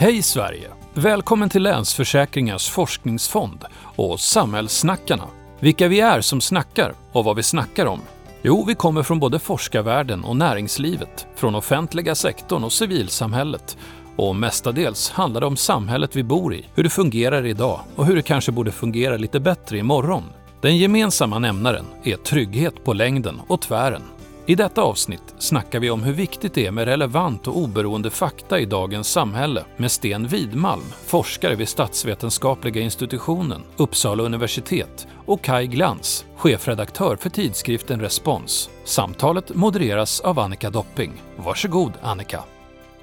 [0.00, 0.68] Hej Sverige!
[0.94, 3.64] Välkommen till Länsförsäkringars forskningsfond
[3.96, 5.24] och Samhällssnackarna.
[5.60, 8.00] Vilka vi är som snackar och vad vi snackar om.
[8.42, 13.76] Jo, vi kommer från både forskarvärlden och näringslivet, från offentliga sektorn och civilsamhället.
[14.16, 18.16] Och mestadels handlar det om samhället vi bor i, hur det fungerar idag och hur
[18.16, 20.24] det kanske borde fungera lite bättre imorgon.
[20.60, 24.02] Den gemensamma nämnaren är trygghet på längden och tvären.
[24.48, 28.60] I detta avsnitt snackar vi om hur viktigt det är med relevant och oberoende fakta
[28.60, 36.24] i dagens samhälle med Sten Widmalm, forskare vid statsvetenskapliga institutionen, Uppsala universitet och Kai Glans,
[36.36, 38.70] chefredaktör för tidskriften Respons.
[38.84, 41.22] Samtalet modereras av Annika Dopping.
[41.36, 42.44] Varsågod Annika.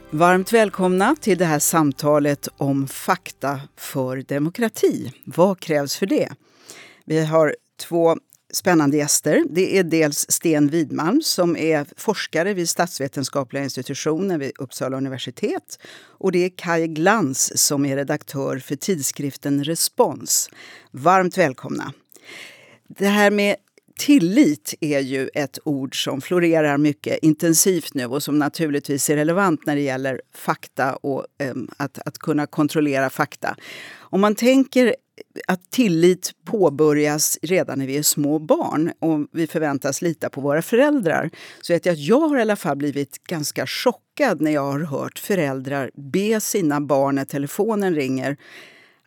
[0.09, 5.11] Varmt välkomna till det här samtalet om fakta för demokrati.
[5.25, 6.29] Vad krävs för det?
[7.05, 8.17] Vi har två
[8.55, 9.43] spännande gäster.
[9.49, 15.79] Det är dels Sten Widmalm som är forskare vid statsvetenskapliga institutionen vid Uppsala universitet.
[16.17, 20.49] Och det är Kai Glans som är redaktör för tidskriften Respons.
[20.91, 21.93] Varmt välkomna!
[22.87, 23.55] Det här med
[23.97, 29.65] tillit är ju ett ord som florerar mycket intensivt nu och som naturligtvis är relevant
[29.65, 33.55] när det gäller fakta och eh, att, att kunna kontrollera fakta.
[33.97, 34.95] Om man tänker
[35.47, 40.61] att tillit påbörjas redan när vi är små barn och vi förväntas lita på våra
[40.61, 41.29] föräldrar.
[41.61, 44.79] Så vet jag att jag har i alla fall blivit ganska chockad när jag har
[44.79, 48.37] hört föräldrar be sina barn när telefonen ringer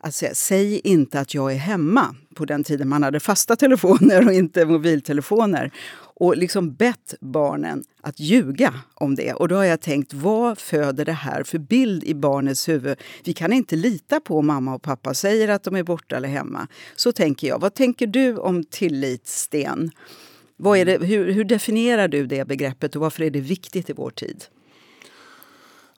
[0.01, 4.27] att säga säg inte att jag är hemma på den tiden man hade fasta telefoner
[4.27, 5.71] och inte mobiltelefoner
[6.19, 9.33] och liksom bett barnen att ljuga om det.
[9.33, 12.97] Och då har jag tänkt, vad föder det här för bild i barnets huvud?
[13.23, 16.29] Vi kan inte lita på om mamma och pappa säger att de är borta eller
[16.29, 16.67] hemma.
[16.95, 17.59] Så tänker jag.
[17.59, 19.91] Vad tänker du om tillit, Sten?
[20.57, 23.93] Vad är det, hur, hur definierar du det begreppet och varför är det viktigt i
[23.93, 24.45] vår tid?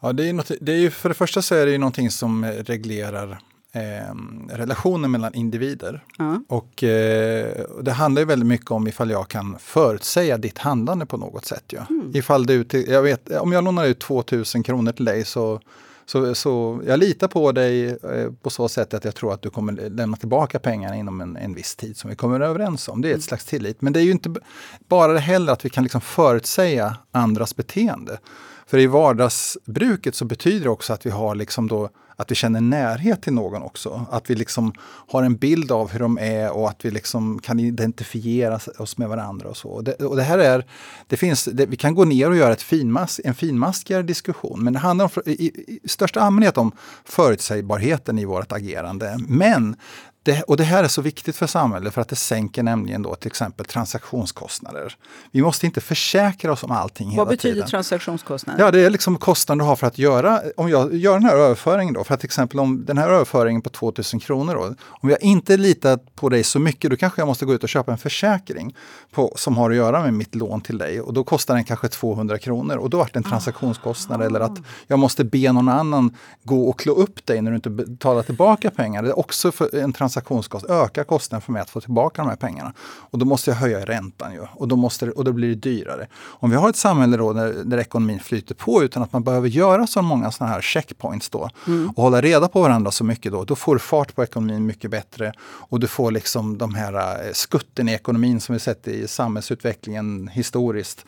[0.02, 2.11] Ja, det är, något, det är ju, för det första så är det ju någonting
[2.11, 3.39] som reglerar
[3.72, 4.16] eh,
[4.50, 6.03] relationer mellan individer.
[6.19, 6.45] Mm.
[6.47, 11.18] Och eh, det handlar ju väldigt mycket om ifall jag kan förutsäga ditt handlande på
[11.18, 11.63] något sätt.
[11.68, 11.85] Ja.
[11.90, 12.12] Mm.
[12.16, 15.59] Ifall du, jag vet, om jag lånar ut 2000 kronor till dig så
[16.12, 19.50] så, så jag litar på dig eh, på så sätt att jag tror att du
[19.50, 23.01] kommer lämna tillbaka pengarna inom en, en viss tid som vi kommer överens om.
[23.01, 23.22] Det är ett mm.
[23.22, 23.81] slags tillit.
[23.81, 24.35] Men det är ju inte
[24.88, 28.19] bara det heller att vi kan liksom förutsäga andras beteende.
[28.72, 32.62] För i vardagsbruket så betyder det också att vi har liksom då att vi känner
[32.62, 34.06] närhet till någon också.
[34.12, 34.74] Att vi liksom
[35.08, 39.09] har en bild av hur de är och att vi liksom kan identifiera oss med
[39.09, 39.50] varandra.
[39.50, 39.70] och så.
[39.70, 40.66] Och det, och det här är,
[41.08, 44.74] det finns, det, vi kan gå ner och göra ett finmas, en finmaskigare diskussion, men
[44.74, 45.46] det handlar om, i,
[45.84, 46.72] i största allmänhet om
[47.06, 49.18] förutsägbarheten i vårt agerande.
[49.28, 49.76] Men
[50.24, 53.16] det, och det här är så viktigt för samhället för att det sänker nämligen då
[53.16, 54.96] till exempel transaktionskostnader.
[55.32, 57.70] Vi måste inte försäkra oss om allting Vad hela betyder tiden.
[57.70, 58.64] transaktionskostnader?
[58.64, 61.36] Ja, det är liksom kostnaden du har för att göra, om jag gör den här
[61.36, 65.09] överföringen då, för att till exempel om den här överföringen på 2000 kronor då, om
[65.09, 67.92] jag inte litar på dig så mycket, då kanske jag måste gå ut och köpa
[67.92, 68.76] en försäkring
[69.12, 71.88] på, som har att göra med mitt lån till dig och då kostar den kanske
[71.88, 74.26] 200 kronor och då har det en transaktionskostnad ah.
[74.26, 74.58] eller att
[74.88, 78.72] jag måste be någon annan gå och klå upp dig när du inte betalar tillbaka
[78.72, 79.03] pengar.
[79.03, 82.35] Det är också en transaktionskostnad transaktionskostnad ökar kostnaden för mig att få tillbaka de här
[82.35, 82.73] pengarna.
[82.81, 86.07] Och då måste jag höja räntan ju, och, då måste och då blir det dyrare.
[86.16, 89.47] Om vi har ett samhälle då där, där ekonomin flyter på utan att man behöver
[89.47, 91.89] göra så många sådana här checkpoints då mm.
[91.95, 94.91] och hålla reda på varandra så mycket då, då får du fart på ekonomin mycket
[94.91, 99.07] bättre och du får liksom de här eh, skutten i ekonomin som vi sett i
[99.07, 101.05] samhällsutvecklingen historiskt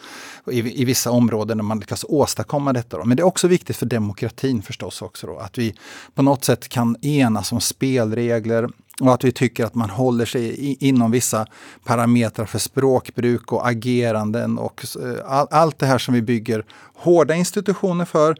[0.51, 2.97] i, i vissa områden där man lyckas åstadkomma detta.
[2.97, 3.05] Då.
[3.05, 5.75] Men det är också viktigt för demokratin förstås också då, att vi
[6.13, 10.77] på något sätt kan enas om spelregler och att vi tycker att man håller sig
[10.79, 11.47] inom vissa
[11.83, 16.65] parametrar för språkbruk och ageranden och eh, allt det här som vi bygger
[16.95, 18.37] hårda institutioner för.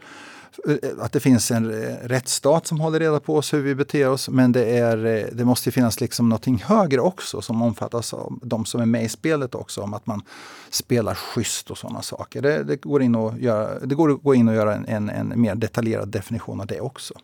[0.68, 4.08] Eh, att det finns en eh, rättsstat som håller reda på oss, hur vi beter
[4.08, 4.28] oss.
[4.28, 8.80] Men det, är, det måste finnas liksom någonting högre också som omfattas av de som
[8.80, 9.80] är med i spelet också.
[9.80, 10.22] Om att man
[10.70, 12.42] spelar schysst och sådana saker.
[12.42, 15.10] Det, det går in att göra, det går att gå in och göra en, en,
[15.10, 17.14] en mer detaljerad definition av det också.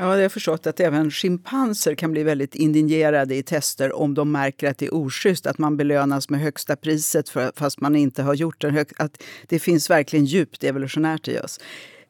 [0.00, 4.32] Ja, jag har förstått att även schimpanser kan bli väldigt indignerade i tester om de
[4.32, 8.22] märker att det är oschysst, att man belönas med högsta priset för, fast man inte
[8.22, 8.84] har gjort det.
[8.96, 11.60] Att det finns verkligen djupt evolutionärt i oss.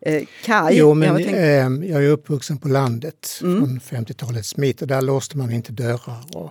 [0.01, 1.35] Eh, Kai, jo, men, jag, tänkt...
[1.35, 3.59] eh, jag är uppvuxen på landet mm.
[3.59, 6.37] från 50-talets mitt och där låste man inte dörrar.
[6.37, 6.51] Och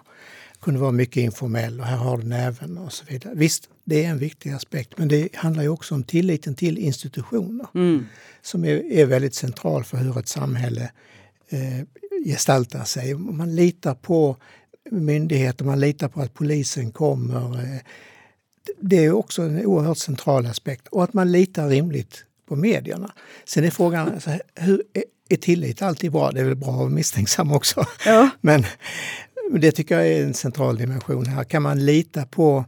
[0.62, 3.34] kunde vara mycket informell och här har du näven och så vidare.
[3.36, 7.68] Visst, det är en viktig aspekt, men det handlar ju också om tilliten till institutioner
[7.76, 8.06] mm.
[8.42, 10.92] som är, är väldigt central för hur ett samhälle
[11.50, 11.86] eh,
[12.26, 13.16] gestaltar sig.
[13.16, 14.38] Man litar på
[14.92, 17.80] myndigheter, man litar på att polisen kommer.
[18.80, 20.88] Det är också en oerhört central aspekt.
[20.88, 23.12] Och att man litar rimligt på medierna.
[23.46, 24.84] Sen är frågan, alltså, hur,
[25.30, 26.32] är tillit alltid bra?
[26.32, 27.86] Det är väl bra att vara misstänksam också.
[28.06, 28.30] Ja.
[28.42, 28.66] Men
[29.52, 31.44] det tycker jag är en central dimension här.
[31.44, 32.66] Kan man lita på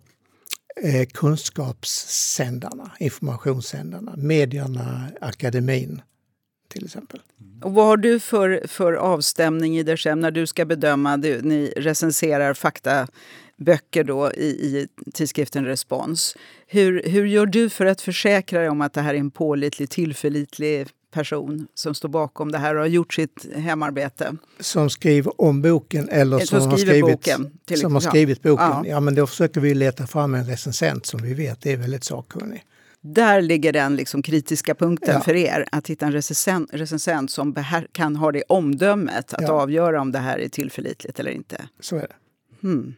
[0.83, 6.01] eh, kunskapssändarna, informationssändarna, medierna, akademin
[6.69, 7.19] till exempel?
[7.61, 11.41] Och vad har du för, för avstämning i dig själv när du ska bedöma, du,
[11.41, 16.35] ni recenserar faktaböcker då i, i tidskriften Respons.
[16.67, 19.89] Hur, hur gör du för att försäkra dig om att det här är en pålitlig,
[19.89, 24.35] tillförlitlig person som står bakom det här och har gjort sitt hemarbete.
[24.59, 27.51] Som skriver om boken eller som, som har skrivit boken.
[27.65, 28.65] Till, som har skrivit boken.
[28.65, 28.83] Ja.
[28.85, 28.99] ja.
[28.99, 32.63] men då försöker vi leta fram en recensent som vi vet är väldigt sakkunnig.
[33.01, 35.21] Där ligger den liksom kritiska punkten ja.
[35.21, 37.55] för er, att hitta en recensent, recensent som
[37.91, 39.51] kan ha det omdömet att ja.
[39.51, 41.69] avgöra om det här är tillförlitligt eller inte.
[41.79, 42.15] Så är det.
[42.61, 42.95] Hmm.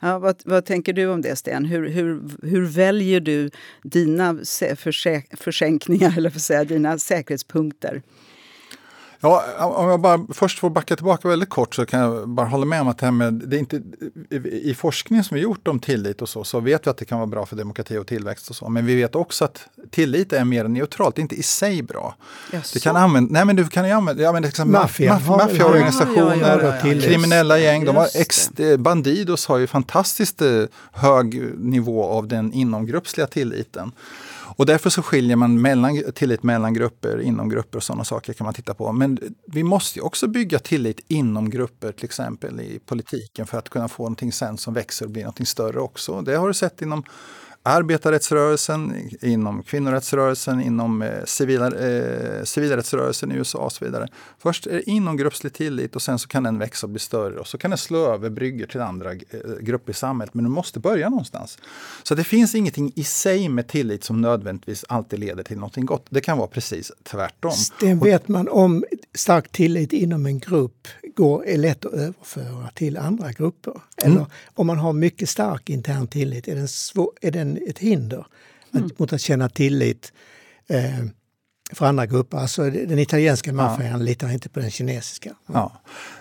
[0.00, 1.64] Ja, vad, vad, tänker du om det, Sten?
[1.64, 3.50] Hur, hur, hur väljer du
[3.82, 4.38] dina
[5.36, 8.02] försänkningar, eller för säga, dina säkerhetspunkter?
[9.24, 12.64] Ja, om jag bara först får backa tillbaka väldigt kort så kan jag bara hålla
[12.64, 13.82] med om att det här med, det är inte,
[14.44, 17.18] i forskningen som vi gjort om tillit och så, så vet vi att det kan
[17.18, 18.68] vara bra för demokrati och tillväxt och så.
[18.68, 22.14] Men vi vet också att tillit är mer neutralt, det är inte i sig bra.
[22.72, 26.62] Du kan använda, nej men du kan ju använda, ja, men liksom Maffia, maffiaorganisationer, ja,
[26.62, 30.62] ja, ja, kriminella gäng, de har ex, Bandidos har ju fantastiskt eh,
[30.92, 33.92] hög nivå av den inomgruppsliga tilliten.
[34.56, 38.44] Och därför så skiljer man mellan, tillit mellan grupper, inom grupper och sådana saker kan
[38.44, 38.92] man titta på.
[38.92, 43.68] Men vi måste ju också bygga tillit inom grupper, till exempel i politiken, för att
[43.68, 46.20] kunna få någonting sen som växer och blir någonting större också.
[46.20, 47.04] Det har du sett inom
[47.66, 54.08] arbetarrättsrörelsen, inom kvinnorättsrörelsen, inom eh, civila, eh, civilrättsrörelsen i USA och så vidare.
[54.38, 57.46] Först är det inomgruppslig tillit och sen så kan den växa och bli större och
[57.46, 59.18] så kan den slå över bryggor till andra eh,
[59.60, 60.34] grupper i samhället.
[60.34, 61.58] Men du måste börja någonstans.
[62.02, 66.06] Så det finns ingenting i sig med tillit som nödvändigtvis alltid leder till någonting gott.
[66.10, 67.52] Det kan vara precis tvärtom.
[67.80, 68.84] Det vet man om
[69.14, 73.80] stark tillit inom en grupp går, är lätt att överföra till andra grupper.
[73.96, 74.26] Eller mm.
[74.54, 78.26] om man har mycket stark intern tillit, är den, svår, är den ett hinder
[78.74, 78.90] mm.
[78.96, 80.12] mot att känna tillit
[80.66, 81.04] eh,
[81.72, 82.38] för andra grupper.
[82.38, 83.96] Alltså den italienska maffian ja.
[83.96, 85.30] litar inte på den kinesiska.
[85.46, 85.52] Ja.
[85.54, 85.72] ja.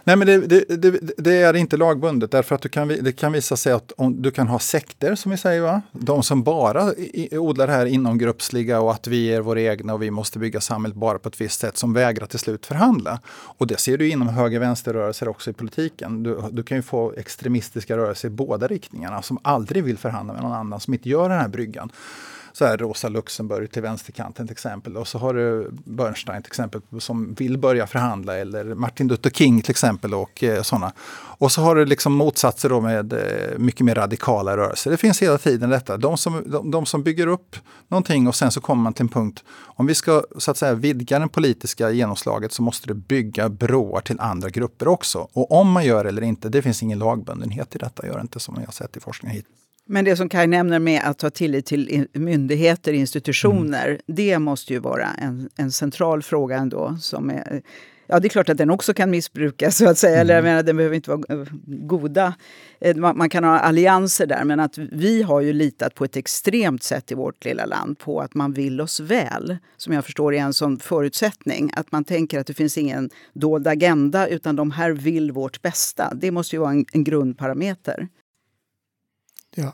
[0.03, 3.31] Nej men det, det, det, det, är inte lagbundet därför att du kan, det kan
[3.31, 5.81] visa sig att om, du kan ha sekter som vi säger, va?
[5.91, 10.01] de som bara i, odlar det här inomgruppsliga och att vi är våra egna och
[10.01, 13.19] vi måste bygga samhället bara på ett visst sätt som vägrar till slut förhandla.
[13.29, 16.23] Och det ser du inom höger-vänster-rörelser också i politiken.
[16.23, 20.43] Du, du kan ju få extremistiska rörelser i båda riktningarna som aldrig vill förhandla med
[20.43, 21.91] någon annan, som inte gör den här bryggan
[22.53, 24.97] så här Rosa Luxemburg till vänsterkanten till exempel.
[24.97, 29.61] Och så har du Bernstein till exempel som vill börja förhandla eller Martin Luther King
[29.61, 30.91] till exempel och eh, sådana.
[31.37, 34.91] Och så har du liksom motsatser då med eh, mycket mer radikala rörelser.
[34.91, 35.97] Det finns hela tiden detta.
[35.97, 37.55] De som, de, de, som bygger upp
[37.87, 39.43] någonting och sen så kommer man till en punkt.
[39.61, 44.01] Om vi ska så att säga vidga det politiska genomslaget så måste det bygga broar
[44.01, 45.27] till andra grupper också.
[45.33, 48.07] Och om man gör det eller inte, det finns ingen lagbundenhet i detta.
[48.07, 49.62] Gör det inte som jag har sett i forskningen hittills.
[49.85, 54.01] Men det som Kaj nämner med att ha tillit till myndigheter, institutioner, mm.
[54.05, 56.97] det måste ju vara en, en central fråga ändå.
[56.99, 57.61] Som är,
[58.07, 60.13] ja, det är klart att den också kan missbrukas, så att säga.
[60.13, 60.21] Mm.
[60.21, 62.33] Eller jag menar, den behöver inte vara eh, goda.
[62.81, 66.15] Eh, man, man, kan ha allianser där, men att vi har ju litat på ett
[66.15, 69.57] extremt sätt i vårt lilla land på att man vill oss väl.
[69.77, 71.71] Som jag förstår är en sån förutsättning.
[71.75, 76.13] Att man tänker att det finns ingen dold agenda, utan de här vill vårt bästa.
[76.15, 78.07] Det måste ju vara en, en grundparameter.
[79.55, 79.73] Ja,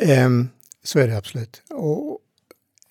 [0.00, 0.48] um,
[0.82, 1.62] så är det absolut.
[1.70, 2.18] Och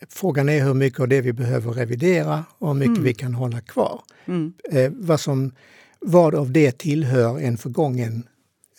[0.10, 3.04] frågan är hur mycket av det vi behöver revidera och hur mycket mm.
[3.04, 4.02] vi kan hålla kvar.
[4.26, 4.54] Mm.
[4.72, 5.52] Eh, vad, som,
[6.00, 8.28] vad av det tillhör en förgången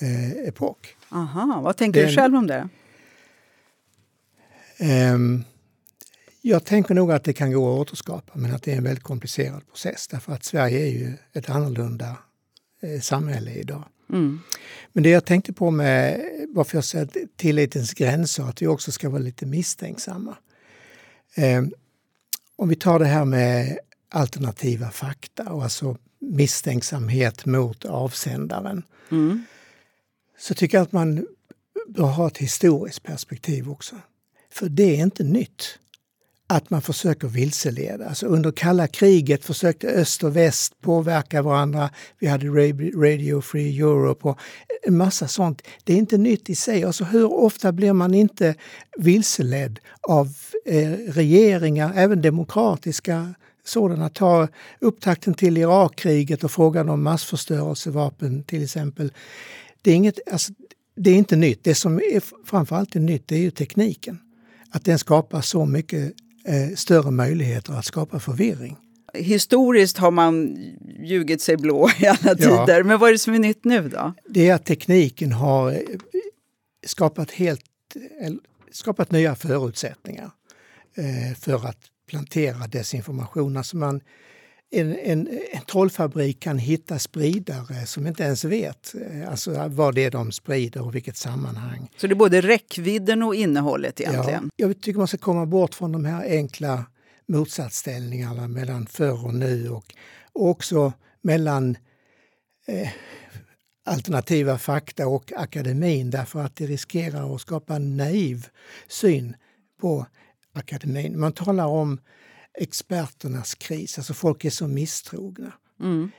[0.01, 0.97] eh, epok.
[1.09, 2.69] Aha, vad tänker Den, du själv om det?
[5.13, 5.45] Um,
[6.41, 9.05] jag tänker nog att det kan gå att återskapa, men att det är en väldigt
[9.05, 10.09] komplicerad process.
[10.09, 12.17] Därför att Sverige är ju ett annorlunda
[12.83, 13.85] eh, samhälle idag.
[14.13, 14.41] Mm.
[14.93, 19.09] Men det jag tänkte på med varför jag säger tillitens gränser, att vi också ska
[19.09, 20.37] vara lite misstänksamma.
[21.35, 21.65] Eh,
[22.57, 28.83] om vi tar det här med alternativa fakta och alltså misstänksamhet mot avsändaren.
[29.11, 29.45] Mm.
[30.39, 31.27] Så tycker jag att man
[31.89, 33.97] bör ha ett historiskt perspektiv också.
[34.51, 35.79] För det är inte nytt
[36.57, 38.09] att man försöker vilseleda.
[38.09, 41.91] Alltså under kalla kriget försökte öst och väst påverka varandra.
[42.19, 44.39] Vi hade Radio Free Europe och
[44.83, 45.63] en massa sånt.
[45.85, 46.85] Det är inte nytt i sig.
[46.85, 48.55] Alltså hur ofta blir man inte
[48.97, 50.27] vilseledd av
[50.67, 53.35] eh, regeringar, även demokratiska
[53.65, 54.09] sådana.
[54.09, 54.49] Ta
[54.81, 59.13] upptakten till Irakkriget och frågan om massförstörelsevapen till exempel.
[59.83, 60.53] Det är, inget, alltså,
[60.97, 61.65] det är inte nytt.
[61.65, 64.19] Det som är framförallt är nytt det är ju tekniken.
[64.71, 66.15] Att den skapar så mycket
[66.49, 68.77] eh, större möjligheter att skapa förvirring.
[69.15, 70.59] Historiskt har man
[70.99, 72.85] ljugit sig blå i alla tider, ja.
[72.85, 74.15] men vad är det som är nytt nu då?
[74.29, 75.79] Det är att tekniken har eh,
[76.87, 77.65] skapat, helt,
[78.73, 80.31] skapat nya förutsättningar
[80.95, 83.57] eh, för att plantera desinformation.
[83.57, 84.01] Alltså man,
[84.71, 90.05] en, en, en trollfabrik kan hitta spridare som inte ens vet eh, alltså vad det
[90.05, 91.91] är de sprider och vilket sammanhang.
[91.97, 94.51] Så det är både räckvidden och innehållet egentligen?
[94.57, 96.85] Ja, jag tycker man ska komma bort från de här enkla
[97.29, 99.95] motsatsställningarna mellan förr och nu och,
[100.33, 100.93] och också
[101.23, 101.77] mellan
[102.67, 102.89] eh,
[103.85, 108.47] alternativa fakta och akademin därför att det riskerar att skapa en naiv
[108.89, 109.37] syn
[109.81, 110.07] på
[110.53, 111.21] akademin.
[111.21, 112.01] Man talar om
[112.59, 115.53] experternas kris, alltså folk är så misstrogna.
[115.81, 116.11] Mm.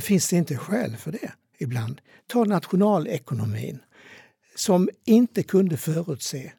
[0.00, 2.00] Finns det inte skäl för det ibland?
[2.26, 3.78] Ta nationalekonomin
[4.54, 6.52] som inte kunde förutse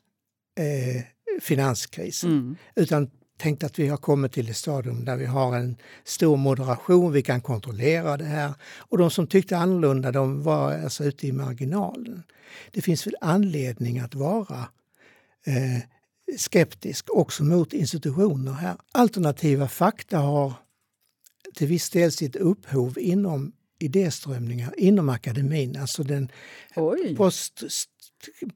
[0.60, 1.03] eh,
[1.41, 2.55] finanskrisen mm.
[2.75, 7.12] utan tänkte att vi har kommit till ett stadium där vi har en stor moderation,
[7.12, 8.53] vi kan kontrollera det här.
[8.77, 12.24] Och de som tyckte annorlunda de var alltså ute i marginalen.
[12.72, 14.67] Det finns väl anledning att vara
[15.46, 15.81] eh,
[16.38, 18.77] skeptisk också mot institutioner här.
[18.91, 20.53] Alternativa fakta har
[21.53, 26.31] till viss del sitt upphov inom idéströmningar inom akademin, alltså den
[27.17, 27.63] post,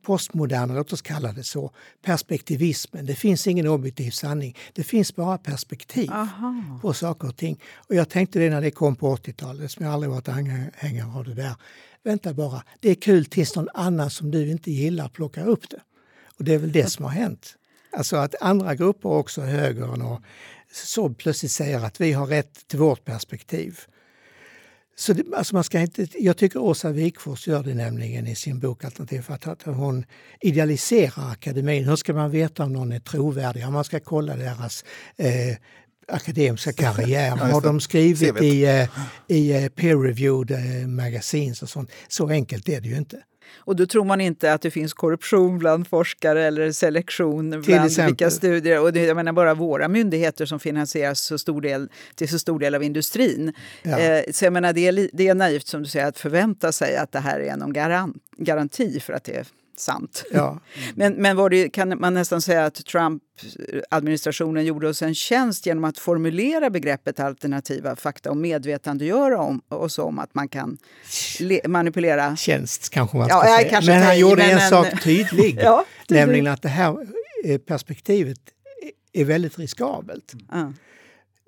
[0.01, 3.05] postmoderna, låt oss kalla det så, perspektivismen.
[3.05, 4.57] Det finns ingen objektiv sanning.
[4.73, 6.79] Det finns bara perspektiv Aha.
[6.81, 7.61] på saker och ting.
[7.75, 11.23] Och jag tänkte det när det kom på 80-talet, som jag aldrig varit anhängare av
[11.23, 11.55] det där.
[12.03, 15.81] Vänta bara, det är kul tills någon annan som du inte gillar plockar upp det.
[16.37, 17.55] Och det är väl det som har hänt.
[17.97, 20.21] Alltså att andra grupper, också högern och
[20.71, 23.79] så plötsligt säger att vi har rätt till vårt perspektiv.
[24.97, 28.59] Så det, alltså man ska inte, jag tycker Åsa Wikfors gör det nämligen i sin
[28.59, 30.05] bok Alternativ för att hon
[30.41, 31.85] idealiserar akademin.
[31.85, 33.61] Hur ska man veta om någon är trovärdig?
[33.61, 34.85] Ja, man ska kolla deras
[35.17, 35.57] eh,
[36.07, 37.31] akademiska karriär.
[37.31, 38.89] Har de skrivit i, eh,
[39.27, 41.91] i eh, peer-reviewed eh, magazines och sånt?
[42.07, 43.17] Så enkelt är det ju inte.
[43.57, 48.29] Och då tror man inte att det finns korruption bland forskare eller selektion bland vilka
[48.29, 48.81] studier.
[48.81, 52.59] Och det, jag menar bara våra myndigheter som finansieras så stor del, till så stor
[52.59, 53.53] del av industrin.
[53.83, 53.99] Ja.
[53.99, 56.97] Eh, så jag menar det är, det är naivt som du säger att förvänta sig
[56.97, 59.45] att det här är någon garant, garanti för att det
[59.79, 60.23] sant.
[60.31, 60.59] Ja.
[60.95, 65.83] Men, men var det, kan man nästan säga att Trump-administrationen gjorde oss en tjänst genom
[65.83, 70.77] att formulera begreppet alternativa fakta och medvetandegöra om, oss om att man kan
[71.67, 72.35] manipulera...
[72.35, 73.81] Tjänst kanske man ska ja, säga.
[73.81, 76.97] Men han gjorde en, en sak tydlig, ja, nämligen att det här
[77.45, 78.39] eh, perspektivet
[79.13, 80.33] är väldigt riskabelt.
[80.51, 80.73] Ja.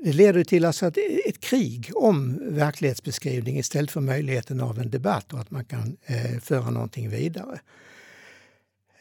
[0.04, 5.34] Det leder till alltså ett, ett krig om verklighetsbeskrivning istället för möjligheten av en debatt
[5.34, 7.60] och att man kan eh, föra någonting vidare.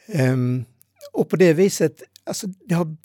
[0.07, 0.65] Um,
[1.11, 2.95] och på det viset, alltså det har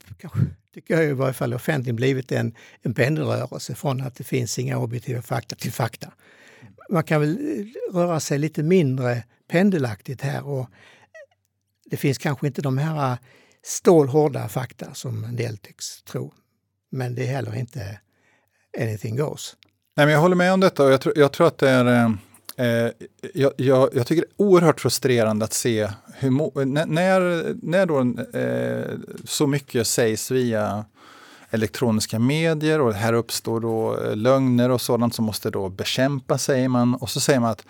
[0.74, 4.78] tycker jag i varje fall offentligen blivit en, en pendelrörelse från att det finns inga
[4.78, 6.12] objektiva fakta till fakta.
[6.90, 10.66] Man kan väl eh, röra sig lite mindre pendelaktigt här och
[11.84, 13.18] det finns kanske inte de här eh,
[13.62, 16.32] stålhårda fakta som en del tycks tro.
[16.90, 18.00] Men det är heller inte
[18.80, 19.56] anything goes.
[19.96, 21.84] Nej, men jag håller med om detta och jag, tror, jag tror att det är
[21.84, 22.10] Eh,
[22.56, 22.90] Eh,
[23.34, 28.00] jag, jag, jag, tycker det är oerhört frustrerande att se hur, när, när då,
[28.38, 30.84] eh, så mycket sägs via
[31.50, 36.68] elektroniska medier och här uppstår då eh, lögner och sådant som måste då bekämpas, säger
[36.68, 36.94] man.
[36.94, 37.64] Och så säger man att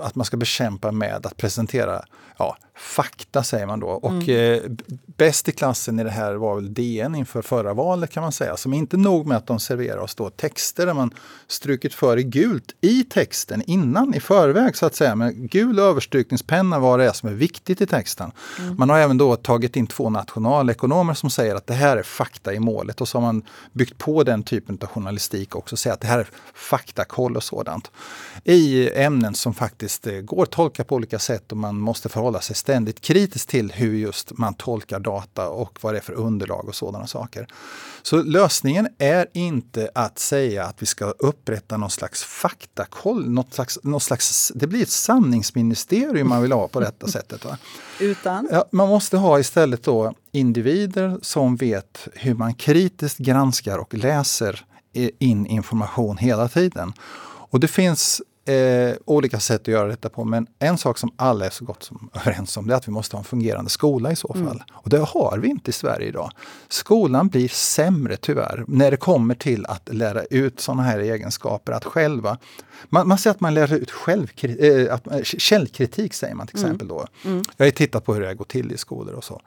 [0.00, 2.02] att man ska bekämpa med att presentera
[2.38, 3.88] ja, fakta, säger man då.
[3.88, 4.54] Och mm.
[4.54, 4.70] eh,
[5.16, 8.56] bäst i klassen i det här var väl DN inför förra valet kan man säga.
[8.56, 11.14] Som inte nog med att de serverar oss då texter där man
[11.46, 15.14] strukit för i gult i texten innan, i förväg så att säga.
[15.14, 18.32] Med gul överstrykningspenna vad det är som är viktigt i texten.
[18.58, 18.76] Mm.
[18.78, 22.54] Man har även då tagit in två nationalekonomer som säger att det här är fakta
[22.54, 23.00] i målet.
[23.00, 23.42] Och så har man
[23.72, 25.76] byggt på den typen av journalistik också.
[25.76, 27.90] Säga att det här är faktakoll och sådant.
[28.44, 32.40] I ämnen som faktiskt eh, går att tolka på olika sätt och man måste förhålla
[32.40, 36.68] sig ständigt kritiskt till hur just man tolkar data och vad det är för underlag
[36.68, 37.46] och sådana saker.
[38.02, 43.78] Så lösningen är inte att säga att vi ska upprätta någon slags faktakoll, något slags,
[43.82, 47.44] något slags, det blir ett sanningsministerium man vill ha på detta sättet.
[47.44, 47.58] Va?
[48.00, 48.48] Utan?
[48.50, 54.64] Ja, man måste ha istället då individer som vet hur man kritiskt granskar och läser
[55.18, 56.92] in information hela tiden.
[57.50, 60.24] Och det finns eh, olika sätt att göra detta på.
[60.24, 62.92] Men en sak som alla är så gott som överens om det är att vi
[62.92, 64.46] måste ha en fungerande skola i så mm.
[64.46, 64.56] fall.
[64.56, 64.66] Mm.
[64.72, 66.30] Och det har vi inte i Sverige idag.
[66.68, 71.72] Skolan blir sämre tyvärr när det kommer till att lära ut sådana här egenskaper.
[71.72, 72.38] Att själva
[72.88, 76.66] man, man säger att man lär ut självkritik, äh, källkritik säger man till mm.
[76.66, 77.06] exempel då.
[77.24, 77.42] Mm.
[77.56, 79.40] Jag har tittat på hur det går till i skolor och så.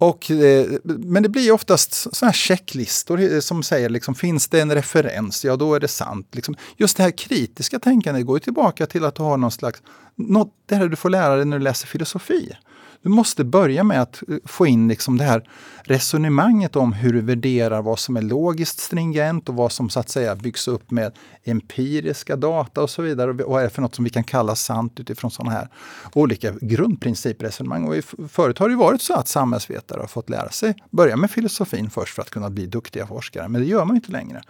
[0.00, 4.60] Och, eh, men det blir oftast sådana här checklistor eh, som säger, liksom, finns det
[4.60, 6.28] en referens, ja då är det sant.
[6.32, 9.82] Liksom, just det här kritiska tänkandet går tillbaka till att du har någon slags,
[10.16, 12.56] något, det här du får lära dig när du läser filosofi.
[13.02, 15.48] Du måste börja med att eh, få in liksom det här
[15.82, 20.08] resonemanget om hur du värderar vad som är logiskt stringent och vad som så att
[20.08, 21.12] säga byggs upp med
[21.44, 23.30] empiriska data och så vidare.
[23.30, 25.68] Och vad är det för något som vi kan kalla sant utifrån sådana här
[26.12, 27.88] olika grundprincipresonemang.
[27.88, 27.94] Och
[28.28, 32.14] förut har det varit så att samhällsvetare har fått lära sig börja med filosofin först
[32.14, 33.48] för att kunna bli duktiga forskare.
[33.48, 34.42] Men det gör man inte längre.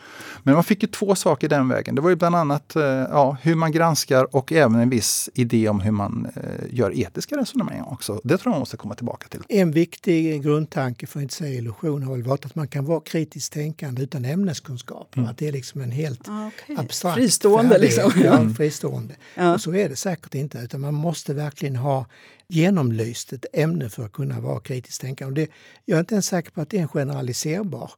[0.42, 1.95] Men man fick ju två saker den vägen.
[1.95, 5.69] Det var ju bland annat eh, ja, hur man granskar och även en viss idé
[5.69, 8.21] om hur man eh, gör etiska resonemang också.
[8.25, 9.41] Det tror man måste komma tillbaka till.
[9.49, 13.01] En viktig grundtanke, för att inte säga illusion, har väl varit att man kan vara
[13.01, 15.17] kritiskt tänkande utan ämneskunskap.
[15.17, 15.29] Mm.
[15.29, 16.77] Att det är liksom en helt ah, okay.
[16.77, 18.13] abstrakt Fristående färdig, liksom.
[18.25, 18.55] Ja, mm.
[18.55, 19.15] fristående.
[19.35, 19.55] Ja.
[19.55, 22.07] Och så är det säkert inte, utan man måste verkligen ha
[22.49, 25.41] genomlyst ett ämne för att kunna vara kritiskt tänkande.
[25.41, 25.51] Det,
[25.85, 27.91] jag är inte ens säker på att det är en generaliserbar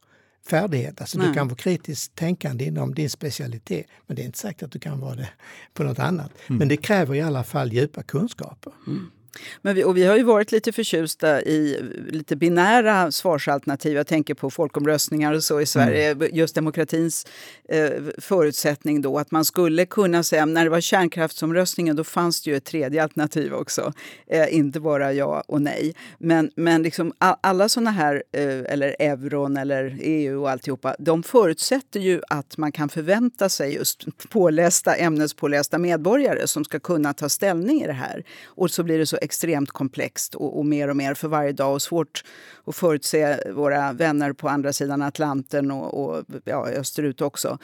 [0.49, 1.01] färdighet.
[1.01, 4.71] Alltså du kan vara kritiskt tänkande inom din specialitet, men det är inte säkert att
[4.71, 5.29] du kan vara det
[5.73, 6.31] på något annat.
[6.47, 6.59] Mm.
[6.59, 8.73] Men det kräver i alla fall djupa kunskaper.
[8.87, 9.11] Mm.
[9.61, 13.95] Men vi, och vi har ju varit lite förtjusta i lite binära svarsalternativ.
[13.95, 16.11] Jag tänker på folkomröstningar och så i Sverige.
[16.11, 16.29] Mm.
[16.33, 17.25] Just demokratins
[17.69, 22.51] eh, förutsättning då att man skulle kunna säga, när det var kärnkraftsomröstningen då fanns det
[22.51, 23.93] ju ett tredje alternativ också.
[24.27, 25.95] Eh, inte bara ja och nej.
[26.17, 31.99] Men, men liksom alla sådana här, eh, eller euron eller EU och alltihopa, de förutsätter
[31.99, 37.81] ju att man kan förvänta sig just pålästa, ämnespålästa medborgare som ska kunna ta ställning
[37.81, 38.23] i det här.
[38.45, 41.73] Och så blir det så extremt komplext och, och, mer och mer för varje dag
[41.73, 42.23] och svårt
[42.65, 47.57] att förutse våra vänner på andra sidan Atlanten och, och ja, österut också.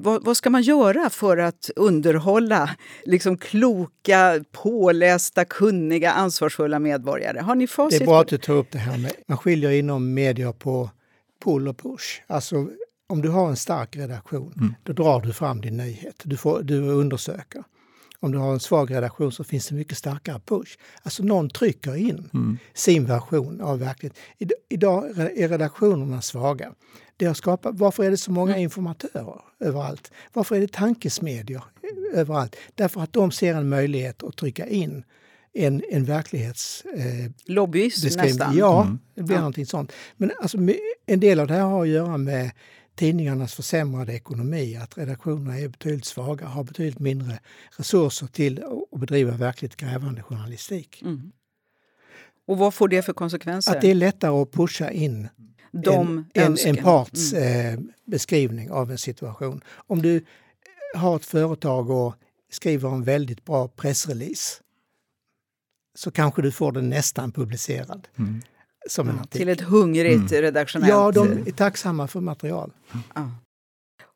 [0.00, 2.70] Vad, vad, ska man göra för att underhålla
[3.04, 7.40] liksom kloka, pålästa, kunniga, ansvarsfulla medborgare?
[7.40, 7.98] Har ni facit?
[7.98, 10.90] Det är bra att du tar upp det här med, man skiljer inom media på
[11.44, 12.22] pull och push.
[12.26, 12.68] Alltså
[13.10, 14.74] om du har en stark redaktion, mm.
[14.82, 16.22] då drar du fram din nyhet.
[16.24, 17.64] Du, får, du undersöker.
[18.20, 20.78] Om du har en svag redaktion så finns det mycket starkare push.
[21.02, 22.58] Alltså någon trycker in mm.
[22.74, 24.22] sin version av verkligheten.
[24.68, 26.72] Idag är redaktionerna svaga.
[27.16, 30.10] Det har skapat, varför är det så många informatörer överallt?
[30.32, 31.62] Varför är det tankesmedjor
[32.12, 32.56] överallt?
[32.74, 35.04] Därför att de ser en möjlighet att trycka in
[35.52, 36.84] en, en verklighets...
[36.84, 38.56] Eh, Lobbyist nästan.
[38.56, 38.98] Ja, mm.
[39.14, 39.40] det blir ja.
[39.40, 39.92] någonting sånt.
[40.16, 40.58] Men alltså,
[41.06, 42.50] en del av det här har att göra med
[43.00, 47.40] tidningarnas försämrade ekonomi, att redaktionerna är betydligt svaga, har betydligt mindre
[47.78, 51.02] resurser till att bedriva verkligt grävande journalistik.
[51.02, 51.32] Mm.
[52.46, 53.76] Och vad får det för konsekvenser?
[53.76, 55.28] Att det är lättare att pusha in
[55.72, 57.74] De en, en, en parts mm.
[57.74, 59.60] eh, beskrivning av en situation.
[59.68, 60.24] Om du
[60.94, 62.14] har ett företag och
[62.50, 64.62] skriver en väldigt bra pressrelease
[65.94, 68.08] så kanske du får den nästan publicerad.
[68.18, 68.42] Mm
[68.88, 69.38] som en artikel.
[69.38, 70.42] Till ett hungrigt mm.
[70.42, 70.90] redaktionellt...
[70.90, 72.72] Ja, de är tacksamma för material.
[73.14, 73.30] Ja.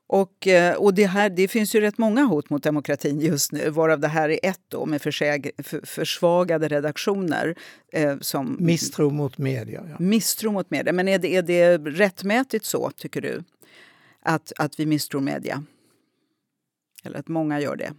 [0.07, 3.70] Och, eh, och det, här, det finns ju rätt många hot mot demokratin just nu,
[3.70, 7.55] varav det här är ett då, med försäg, för, försvagade redaktioner.
[7.92, 9.85] Eh, som, misstro mot media.
[9.90, 9.96] Ja.
[9.98, 10.92] Misstro mot media.
[10.92, 13.42] Men är det, är det rättmätigt så, tycker du?
[14.22, 15.64] Att, att vi misstror media?
[17.05, 17.92] Eller att många gör det?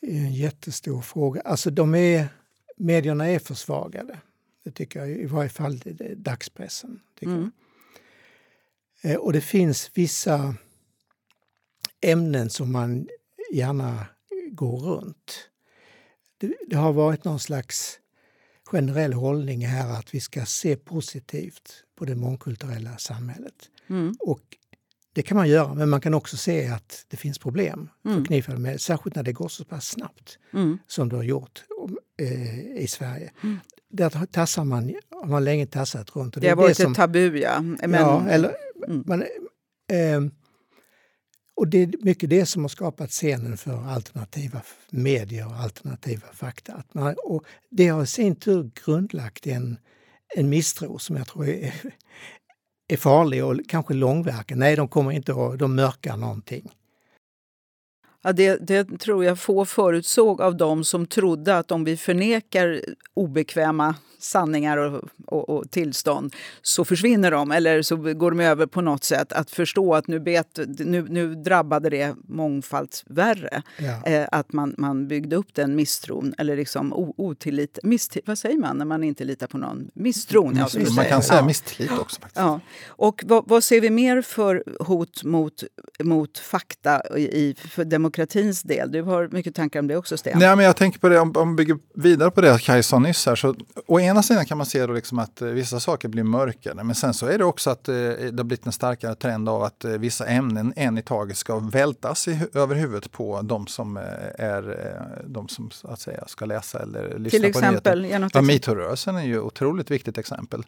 [0.00, 1.40] Det är en jättestor fråga.
[1.40, 2.26] Alltså de är,
[2.76, 4.18] medierna är försvagade.
[4.64, 5.80] Det tycker jag, i varje fall
[6.16, 7.00] dagspressen.
[7.20, 7.50] Mm.
[9.02, 10.54] Eh, och det finns vissa
[12.00, 13.08] ämnen som man
[13.52, 14.06] gärna
[14.50, 15.50] går runt.
[16.38, 17.98] Det, det, har varit någon slags
[18.64, 23.70] generell hållning här att vi ska se positivt på det mångkulturella samhället.
[23.88, 24.14] Mm.
[24.20, 24.42] Och
[25.12, 28.18] det kan man göra, men man kan också se att det finns problem mm.
[28.18, 30.78] förknippade med särskilt när det går så pass snabbt mm.
[30.86, 31.64] som det har gjort
[32.20, 33.32] eh, i Sverige.
[33.42, 33.58] Mm
[33.96, 36.36] där tassar man, har man länge tassat runt.
[36.36, 37.60] Och det, det har varit som, ett tabu, ja.
[37.60, 38.54] Men, ja eller,
[38.86, 39.04] mm.
[39.06, 39.22] man,
[39.92, 40.20] eh,
[41.56, 46.72] och det är mycket det som har skapat scenen för alternativa medier och alternativa fakta.
[46.74, 49.78] Att man, och det har i sin tur grundlagt en,
[50.36, 51.74] en misstro som jag tror är,
[52.88, 54.64] är farlig och kanske långverkande.
[54.64, 56.70] Nej, de kommer inte att de mörkar någonting.
[58.26, 62.80] Ja, det, det, tror jag få förutsåg av dem som trodde att om vi förnekar
[63.14, 68.80] obekväma sanningar och, och, och, tillstånd så försvinner de eller så går de över på
[68.80, 69.32] något sätt.
[69.32, 73.62] Att förstå att nu, bet, nu, nu drabbade det mångfalt värre.
[73.78, 74.02] Ja.
[74.06, 77.78] Eh, att man, man byggde upp den misstron, eller liksom otillit...
[77.82, 79.90] Misst, vad säger man när man inte litar på någon?
[79.94, 80.56] Misstron.
[80.56, 81.46] Ja, man kan säga ja.
[81.46, 82.20] misstillit också.
[82.20, 82.40] Faktiskt.
[82.40, 82.60] Ja.
[82.86, 85.64] Och vad, vad, ser vi mer för hot mot,
[86.02, 88.92] mot fakta i, för demok demokratins del.
[88.92, 90.38] Du har mycket tankar om det också, Sten.
[90.38, 93.26] Nej, men jag tänker på det, om man bygger vidare på det Kaj sa nyss
[93.26, 93.36] här.
[93.36, 93.54] Så,
[93.86, 96.94] å ena sidan kan man se då liksom att eh, vissa saker blir mörkare, men
[96.94, 99.84] sen så är det också att eh, det har blivit en starkare trend av att
[99.84, 104.02] eh, vissa ämnen en i taget ska vältas i, över huvudet på de som eh,
[104.38, 108.30] är eh, de som att säga ska läsa eller lyssna Till exempel, på nyheter.
[108.34, 110.62] Ja, Metoo-rörelsen är ju ett otroligt viktigt exempel.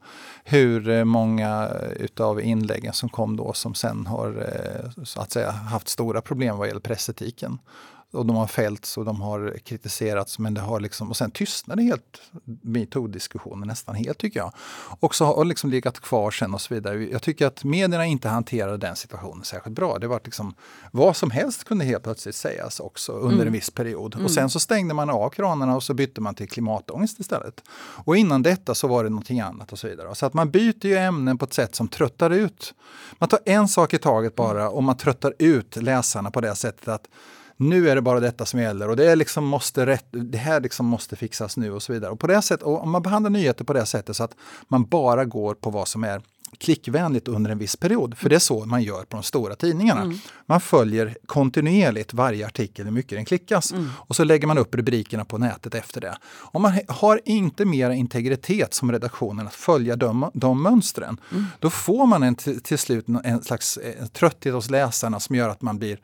[0.45, 4.47] Hur eh, många utav inläggen som kom då som sen har
[5.05, 6.81] så att säga haft stora problem vad gäller
[7.37, 7.61] politiken
[8.13, 11.83] och de har fällts och de har kritiserats men det har liksom, och sen tystnade
[11.83, 12.21] helt
[12.63, 14.53] metoo-diskussionen nästan helt tycker jag.
[15.01, 17.09] Och så har liksom legat kvar sen och så vidare.
[17.09, 19.99] Jag tycker att medierna inte hanterade den situationen särskilt bra.
[19.99, 20.55] Det var liksom,
[20.93, 23.47] vad som helst kunde helt plötsligt sägas också under mm.
[23.47, 24.15] en viss period.
[24.15, 24.25] Mm.
[24.25, 27.63] Och sen så stängde man av kranarna och så bytte man till klimatångest istället.
[28.05, 30.15] Och innan detta så var det någonting annat och så vidare.
[30.15, 32.75] Så att man byter ju ämnen på ett sätt som tröttar ut.
[33.19, 36.89] Man tar en sak i taget bara och man tröttar ut läsarna på det sättet
[36.89, 37.09] att
[37.57, 40.61] nu är det bara detta som gäller och det, är liksom måste rätt, det här
[40.61, 42.11] liksom måste fixas nu och så vidare.
[42.11, 44.35] Och på det sättet, och om man behandlar nyheter på det sättet så att
[44.69, 46.23] man bara går på vad som är
[46.59, 48.19] klickvänligt under en viss period.
[48.19, 50.01] För det är så man gör på de stora tidningarna.
[50.01, 50.19] Mm.
[50.47, 53.73] Man följer kontinuerligt varje artikel, hur mycket den klickas.
[53.73, 53.91] Mm.
[53.97, 56.17] Och så lägger man upp rubrikerna på nätet efter det.
[56.35, 61.45] Om man har inte mer integritet som redaktionen att följa de, de mönstren, mm.
[61.59, 65.63] då får man en, till, slut en slags en trötthet hos läsarna som gör att
[65.63, 65.99] man blir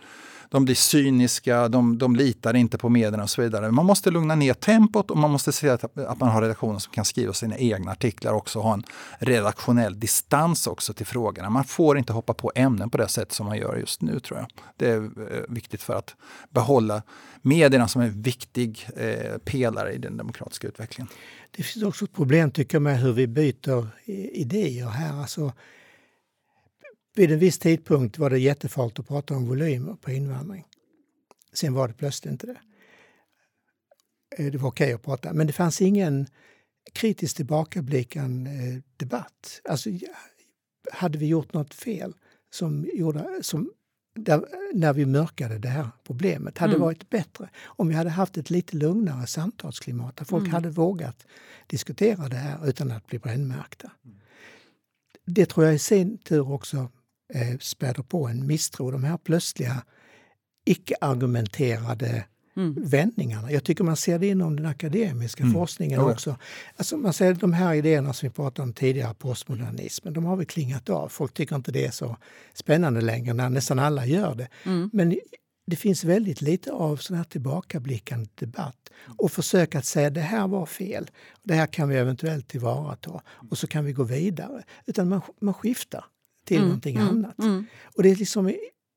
[0.53, 3.71] de blir cyniska, de, de litar inte på medierna och så vidare.
[3.71, 6.93] Man måste lugna ner tempot och man måste se att, att man har redaktioner som
[6.93, 8.85] kan skriva sina egna artiklar och också ha en
[9.19, 11.51] redaktionell distans också till frågorna.
[11.51, 14.39] Man får inte hoppa på ämnen på det sätt som man gör just nu tror
[14.39, 14.49] jag.
[14.77, 16.15] Det är eh, viktigt för att
[16.51, 17.03] behålla
[17.43, 21.09] medierna som en viktig eh, pelare i den demokratiska utvecklingen.
[21.51, 23.89] Det finns också ett problem tycker jag med hur vi byter
[24.33, 25.21] idéer här.
[25.21, 25.53] Alltså,
[27.15, 30.65] vid en viss tidpunkt var det jättefarligt att prata om volymer på invandring.
[31.53, 32.61] Sen var det plötsligt inte det.
[34.39, 36.27] Eh, det var okej okay att prata, men det fanns ingen
[36.93, 39.61] kritiskt tillbakablickande eh, debatt.
[39.65, 39.91] Alltså,
[40.93, 42.15] hade vi gjort något fel
[42.51, 43.73] som gjorde, som,
[44.15, 44.45] där,
[44.75, 46.81] när vi mörkade det här problemet, hade mm.
[46.81, 50.53] det varit bättre om vi hade haft ett lite lugnare samtalsklimat där folk mm.
[50.53, 51.27] hade vågat
[51.67, 53.91] diskutera det här utan att bli brännmärkta.
[54.05, 54.19] Mm.
[55.25, 56.91] Det tror jag i sin tur också
[57.35, 58.91] eh, späder på en misstro.
[58.91, 59.83] De här plötsliga
[60.65, 62.25] icke-argumenterade
[62.57, 62.75] mm.
[62.79, 63.53] vändningarna.
[63.53, 65.55] Jag tycker man ser det inom den akademiska mm.
[65.55, 66.37] forskningen ja, också.
[66.77, 70.47] Alltså man ser de här idéerna som vi pratade om tidigare, postmodernismen, de har väl
[70.47, 71.09] klingat av.
[71.09, 72.17] Folk tycker inte det är så
[72.55, 74.49] spännande längre när nästan alla gör det.
[74.65, 74.91] Mm.
[74.93, 75.17] Men
[75.67, 80.49] det finns väldigt lite av sån här tillbakablickande debatt och försök att säga det här
[80.49, 81.11] var fel,
[81.43, 84.63] det här kan vi eventuellt tillvarata och så kan vi gå vidare.
[84.87, 86.05] Utan man, man skiftar
[86.45, 87.39] till mm, någonting mm, annat.
[87.39, 87.65] Mm.
[87.97, 88.55] Och det liksom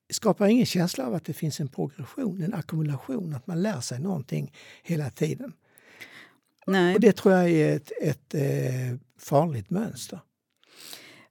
[0.09, 3.99] skapar ingen känsla av att det finns en progression, en ackumulation, att man lär sig
[3.99, 4.53] någonting
[4.83, 5.53] hela tiden.
[6.67, 6.95] Nej.
[6.95, 10.19] Och det tror jag är ett, ett eh, farligt mönster.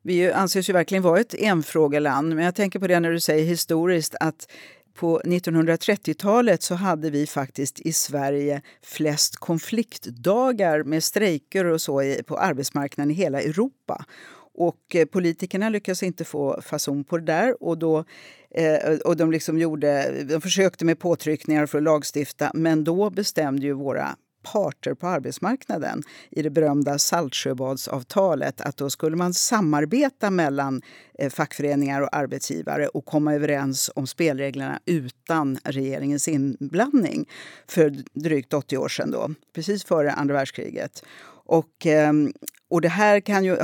[0.02, 3.44] Vi anses ju verkligen vara ett enfrågeland, men jag tänker på det när du säger
[3.44, 4.48] historiskt att
[4.94, 12.38] på 1930-talet så hade vi faktiskt i Sverige flest konfliktdagar med strejker och så på
[12.38, 14.04] arbetsmarknaden i hela Europa.
[14.54, 17.62] Och eh, politikerna lyckades inte få fason på det där.
[17.62, 18.04] Och, då,
[18.50, 23.66] eh, och de, liksom gjorde, de försökte med påtryckningar för att lagstifta men då bestämde
[23.66, 24.16] ju våra
[24.52, 30.82] parter på arbetsmarknaden i det berömda Saltsjöbadsavtalet att då skulle man samarbeta mellan
[31.18, 37.28] eh, fackföreningar och arbetsgivare och komma överens om spelreglerna utan regeringens inblandning
[37.68, 41.04] för drygt 80 år sedan, då, precis före andra världskriget.
[41.46, 42.32] Och, ehm,
[42.74, 43.56] och det här kan ju,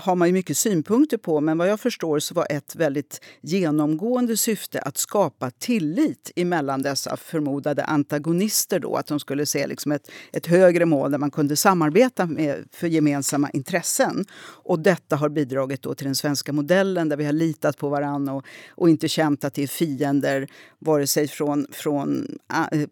[0.00, 4.36] har man ju mycket synpunkter på men vad jag förstår så var ett väldigt genomgående
[4.36, 8.80] syfte att skapa tillit mellan dessa förmodade antagonister.
[8.80, 12.64] Då, att de skulle se liksom ett, ett högre mål där man kunde samarbeta med,
[12.72, 14.24] för gemensamma intressen.
[14.64, 18.32] Och detta har bidragit då till den svenska modellen där vi har litat på varandra
[18.32, 20.48] och, och inte känt att det är fiender
[20.78, 22.38] vare sig från, från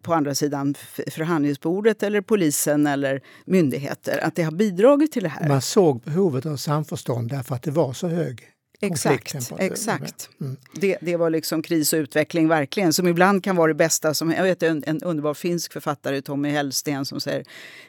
[0.03, 0.75] på andra sidan
[1.11, 4.25] förhandlingsbordet eller polisen eller myndigheter.
[4.25, 7.71] Att det har bidragit till det här man såg behovet av samförstånd därför att det
[7.71, 9.35] var så hög Exakt.
[9.59, 10.29] exakt.
[10.41, 10.57] Mm.
[10.75, 12.93] Det, det var liksom kris och utveckling, verkligen.
[12.93, 14.15] Som ibland kan vara det bästa.
[14.15, 17.45] Som, jag vet en, en underbar finsk författare, Tommy Hellsten, som säger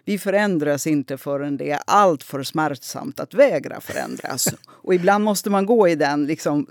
[0.06, 4.48] vi förändras inte förrän det är allt för smärtsamt att vägra förändras.
[4.68, 6.68] och ibland måste man gå i den liksom,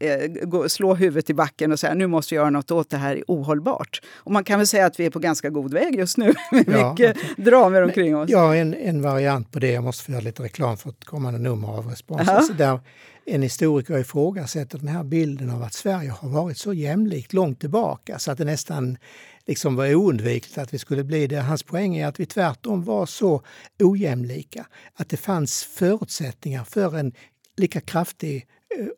[0.00, 3.16] eh, slå huvudet i backen och säga nu måste jag göra något åt det här,
[3.16, 4.00] är ohållbart.
[4.14, 6.64] Och man kan väl säga att vi är på ganska god väg just nu med
[6.68, 8.30] ja, mycket dramer omkring oss.
[8.30, 11.38] Ja, en, en variant på det, jag måste få göra lite reklam för ett kommande
[11.38, 12.28] nummer av Respons.
[12.28, 12.80] Alltså där
[13.28, 18.18] en historiker ifrågasätter den här bilden av att Sverige har varit så jämlikt långt tillbaka
[18.18, 18.98] så att det nästan
[19.46, 21.40] liksom var oundvikligt att vi skulle bli det.
[21.40, 23.42] Hans poäng är att vi tvärtom var så
[23.80, 27.12] ojämlika att det fanns förutsättningar för en
[27.56, 28.46] lika kraftig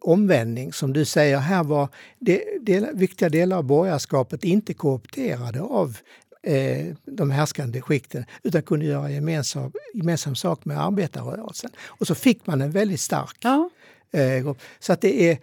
[0.00, 1.38] omvändning som du säger.
[1.38, 5.96] Här var det, del, viktiga delar av borgarskapet inte koopterade av
[6.42, 11.70] eh, de härskande skikten utan kunde göra gemensam, gemensam sak med arbetarrörelsen.
[11.86, 13.70] Och så fick man en väldigt stark ja.
[14.12, 14.58] eh, grupp.
[14.78, 15.38] Så att det är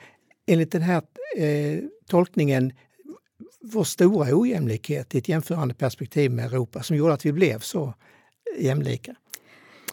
[0.48, 1.02] enligt den här
[1.38, 2.74] eh, tolkningen
[3.62, 7.94] vår stora ojämlikhet i ett jämförande perspektiv med Europa som gjorde att vi blev så
[8.58, 9.16] jämlika.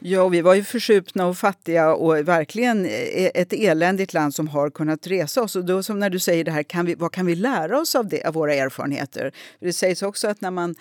[0.05, 4.71] Ja, vi var ju försupna och fattiga och verkligen e- ett eländigt land som har
[4.71, 5.57] kunnat resa oss.
[5.57, 7.95] Och då som när du säger det här, kan vi, vad kan vi lära oss
[7.95, 9.33] av, det, av våra erfarenheter?
[9.61, 10.75] Det sägs också att när man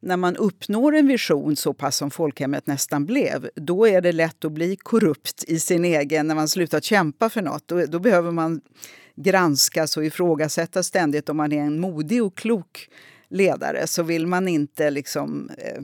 [0.00, 4.44] när man uppnår en vision så pass som folkhemmet nästan blev, då är det lätt
[4.44, 7.68] att bli korrupt i sin egen, när man slutat kämpa för något.
[7.68, 8.60] Då, då behöver man
[9.16, 12.88] granskas och ifrågasättas ständigt om man är en modig och klok
[13.28, 15.82] ledare så vill man inte liksom, eh,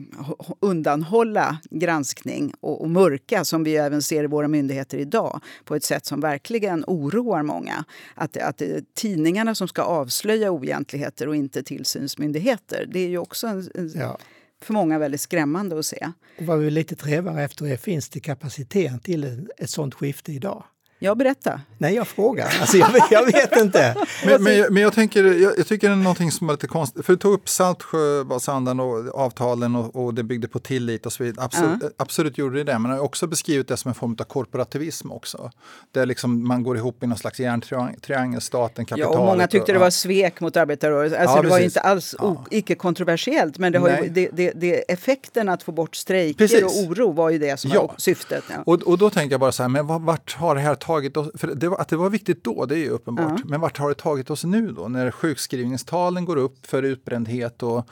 [0.59, 5.83] undanhålla granskning och, och mörka som vi även ser i våra myndigheter idag på ett
[5.83, 7.85] sätt som verkligen oroar många.
[8.15, 12.85] Att, att det är tidningarna som ska avslöja oegentligheter och inte tillsynsmyndigheter.
[12.91, 14.17] Det är ju också en, en ja.
[14.61, 16.11] för många väldigt skrämmande att se.
[16.37, 20.63] Och vad vi lite strävar efter är, finns det kapacitet till ett sådant skifte idag?
[21.03, 21.61] Ja, berätta.
[21.77, 22.53] Nej, jag frågar.
[22.61, 23.95] Alltså, jag, jag vet inte.
[24.25, 27.05] men, men, men, jag, tänker, jag, jag, tycker det är någonting som är lite konstigt.
[27.05, 31.23] För du tog upp Saltsjöbadsanden och avtalen och, och, det byggde på tillit och så
[31.23, 31.45] vidare.
[31.45, 32.79] Absolut, uh absolut gjorde det det.
[32.79, 35.51] Men jag har också beskrivit det som en form av korporativism också.
[35.91, 39.15] Där liksom man går ihop i någon slags järntriangel, staten, kapitalet.
[39.15, 41.21] Ja, och många tyckte och, det var svek mot arbetarrörelsen.
[41.21, 42.45] Alltså, ja, det var inte alls ja.
[42.49, 43.57] icke-kontroversiellt.
[43.57, 46.63] Men det har ju, det, det, det, effekten att få bort strejker precis.
[46.63, 47.81] och oro var ju det som ja.
[47.81, 48.43] var syftet.
[48.49, 48.55] Ja.
[48.65, 51.17] Och, och då tänker jag bara så här, men vart har det här tagit tagit
[51.17, 53.39] oss, för det var, att det var viktigt då, det är ju uppenbart.
[53.39, 53.45] Ja.
[53.45, 57.87] Men vart har det tagit oss nu då, när sjukskrivningstalen går upp för utbrändhet och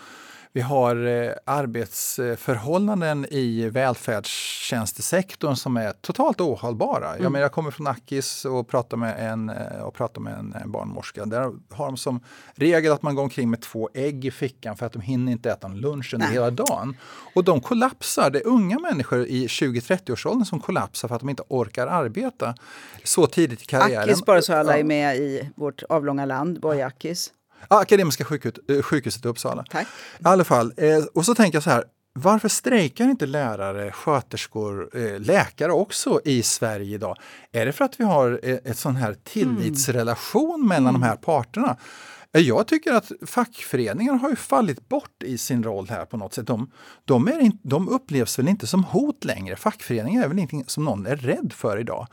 [0.54, 7.10] vi har eh, arbetsförhållanden i välfärdstjänstesektorn som är totalt ohållbara.
[7.10, 7.24] Mm.
[7.24, 10.54] Jag, menar, jag kommer från Akis och pratar med en, eh, och pratar med en,
[10.54, 11.26] en barnmorska.
[11.26, 12.20] Där har de som
[12.56, 15.52] regel att man går omkring med två ägg i fickan för att de hinner inte
[15.52, 16.34] äta lunch under Nej.
[16.34, 16.98] hela dagen.
[17.36, 18.30] Och de kollapsar.
[18.30, 22.56] Det är unga människor i 20-30-årsåldern som kollapsar för att de inte orkar arbeta
[23.04, 24.10] så tidigt i karriären.
[24.10, 26.60] Akis, bara så alla är med i vårt avlånga land.
[26.62, 27.34] Vad är Akis?
[27.68, 29.66] Akademiska sjukhuset, eh, sjukhuset i Uppsala.
[29.70, 29.88] Tack.
[30.20, 34.90] I alla fall, eh, och så tänker jag så här, varför strejkar inte lärare, sköterskor,
[34.98, 37.18] eh, läkare också i Sverige idag?
[37.52, 40.68] Är det för att vi har ett sån här tillitsrelation mm.
[40.68, 41.02] mellan mm.
[41.02, 41.78] de här parterna?
[42.34, 46.48] Jag tycker att fackföreningar har ju fallit bort i sin roll här på något sätt.
[46.48, 46.72] De,
[47.06, 49.56] de, är in, de upplevs väl inte som hot längre.
[49.56, 52.08] Fackföreningar är väl ingenting som någon är rädd för idag.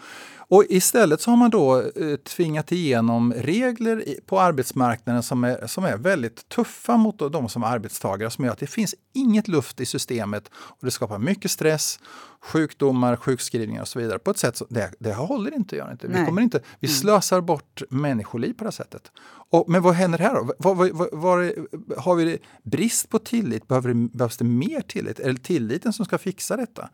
[0.50, 5.84] Och istället så har man då eh, tvingat igenom regler på arbetsmarknaden som är, som
[5.84, 9.80] är väldigt tuffa mot de som är arbetstagare som gör att det finns inget luft
[9.80, 12.00] i systemet och det skapar mycket stress,
[12.40, 15.76] sjukdomar, sjukskrivningar och så vidare på ett sätt som det, det håller inte.
[15.76, 16.06] Gör inte.
[16.08, 16.96] Vi, kommer inte vi mm.
[16.96, 19.12] slösar bort människoliv på det här sättet.
[19.50, 20.52] Och, men vad händer här då?
[20.58, 21.54] Var, var, var,
[22.00, 23.68] har vi brist på tillit?
[23.68, 25.20] Behöver det, behövs det mer tillit?
[25.20, 26.88] Är det tilliten som ska fixa detta?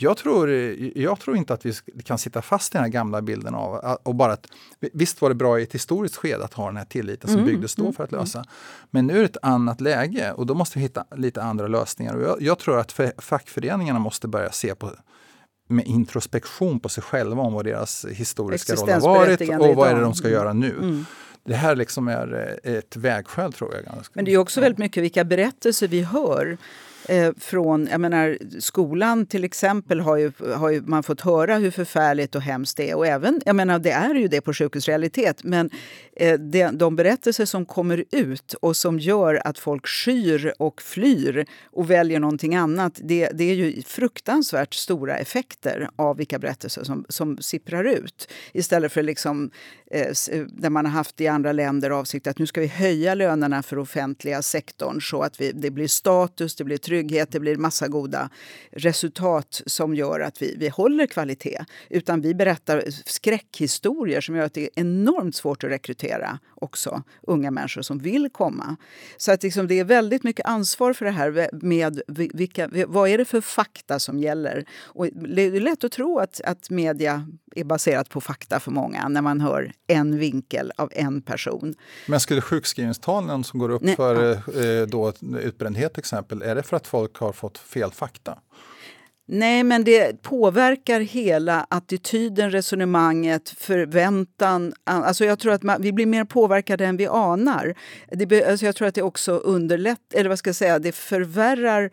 [0.00, 0.50] Jag tror,
[0.98, 1.72] jag tror inte att vi
[2.04, 4.46] kan sitta fast i den här gamla bilden av och bara att
[4.92, 7.46] visst var det bra i ett historiskt skede att ha den här tilliten som mm,
[7.46, 8.20] byggdes då mm, för att mm.
[8.20, 8.44] lösa.
[8.90, 12.14] Men nu är det ett annat läge och då måste vi hitta lite andra lösningar.
[12.14, 14.90] Och jag, jag tror att fackföreningarna måste börja se på
[15.68, 19.94] med introspektion på sig själva om vad deras historiska roll har varit och vad är
[19.94, 20.76] det de ska göra nu.
[20.76, 21.04] Mm.
[21.48, 23.82] Det här liksom är ett vägskäl tror jag.
[24.12, 26.58] Men det är också väldigt mycket vilka berättelser vi hör
[27.08, 31.70] eh, från, jag menar skolan till exempel har ju, har ju man fått höra hur
[31.70, 32.96] förfärligt och hemskt det är.
[32.96, 35.44] Och även, jag menar det är ju det på sjukhusrealitet.
[35.44, 35.70] Men
[36.16, 41.46] eh, det, de berättelser som kommer ut och som gör att folk skyr och flyr
[41.64, 43.00] och väljer någonting annat.
[43.02, 48.28] Det, det är ju fruktansvärt stora effekter av vilka berättelser som, som sipprar ut.
[48.52, 49.50] Istället för liksom,
[49.90, 50.12] eh,
[50.48, 53.78] där man har haft i andra länder avsikt att nu ska vi höja lönerna för
[53.78, 57.88] offentliga sektorn så att vi, det blir status, det blir trygghet trygghet, det blir massa
[57.88, 58.30] goda
[58.72, 61.64] resultat som gör att vi, vi håller kvalitet.
[61.90, 67.50] Utan vi berättar skräckhistorier som gör att det är enormt svårt att rekrytera också unga
[67.50, 68.76] människor som vill komma.
[69.16, 73.18] Så att liksom det är väldigt mycket ansvar för det här med vilka, vad är
[73.18, 74.64] det för fakta som gäller.
[74.84, 77.26] Och det är lätt att tro att, att media
[77.60, 81.74] är baserat på fakta för många när man hör en vinkel av en person.
[82.06, 84.62] Men skulle sjukskrivningstalen som går upp Nej, för ja.
[84.62, 88.38] Eh, då, utbrändhet till exempel, är det för att folk har fått fel fakta?
[89.30, 94.72] Nej, men det påverkar hela attityden, resonemanget, förväntan.
[94.84, 97.74] Alltså jag tror att man, vi blir mer påverkade än vi anar.
[98.10, 101.90] Det, alltså jag tror att det också underlättar, eller vad ska jag säga, det förvärrar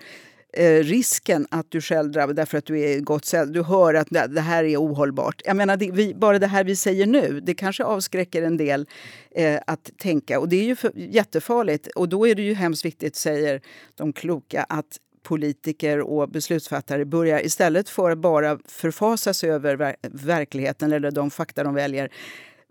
[0.56, 4.42] eh, risken att du själv drabbas därför att du är gott Du hör att det
[4.42, 5.42] här är ohållbart.
[5.46, 8.88] Jag menar, det, vi, bara det här vi säger nu, det kanske avskräcker en del
[9.32, 10.40] eh, att tänka.
[10.40, 11.88] Och det är ju för, jättefarligt.
[11.88, 13.62] Och då är det ju hemskt viktigt, säger
[13.96, 19.96] de kloka, att politiker och beslutsfattare börjar istället för att bara förfasa sig över ver
[20.02, 22.10] verkligheten eller de fakta de väljer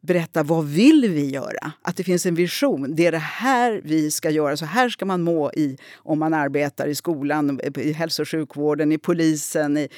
[0.07, 1.73] berätta vad vill vi göra?
[1.83, 2.97] Att det finns en vision.
[2.97, 4.57] Det är det här vi ska göra.
[4.57, 8.93] Så här ska man må i om man arbetar i skolan, i hälso och sjukvården,
[8.93, 9.89] i polisen, i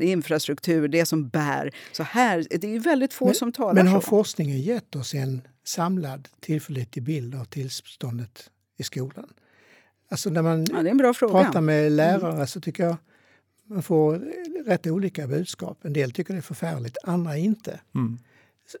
[0.00, 0.88] infrastruktur.
[0.88, 1.74] Det som bär.
[1.92, 4.06] Så här, det är väldigt få men, som talar men har så.
[4.06, 9.28] forskningen gett oss en samlad tillförlitlig bild av tillståndet i skolan?
[10.10, 12.46] Alltså när man ja, pratar med lärare mm.
[12.46, 12.96] så tycker jag
[13.64, 14.22] man får
[14.66, 15.84] rätt olika budskap.
[15.84, 17.80] En del tycker det är förfärligt, andra inte.
[17.94, 18.18] Mm.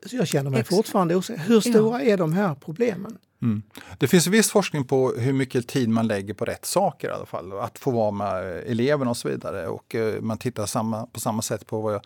[0.06, 1.42] Så jag känner mig Ex fortfarande osäker.
[1.42, 2.12] Hur stora ja.
[2.12, 3.18] är de här problemen?
[3.42, 3.62] Mm.
[3.98, 7.26] Det finns viss forskning på hur mycket tid man lägger på rätt saker i alla
[7.26, 7.52] fall.
[7.52, 9.66] Att få vara med eleverna och så vidare.
[9.66, 12.00] Och eh, man tittar samma, på samma sätt på vad jag,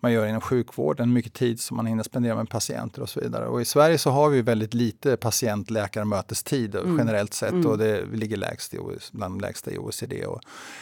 [0.00, 3.46] man gör inom sjukvården, mycket tid som man hinner spendera med patienter och så vidare.
[3.46, 6.98] Och I Sverige så har vi väldigt lite patient-läkare-mötestid mm.
[6.98, 7.66] generellt sett mm.
[7.66, 8.78] och det ligger lägst i,
[9.12, 10.26] bland de lägsta i OECD.
[10.26, 10.40] Och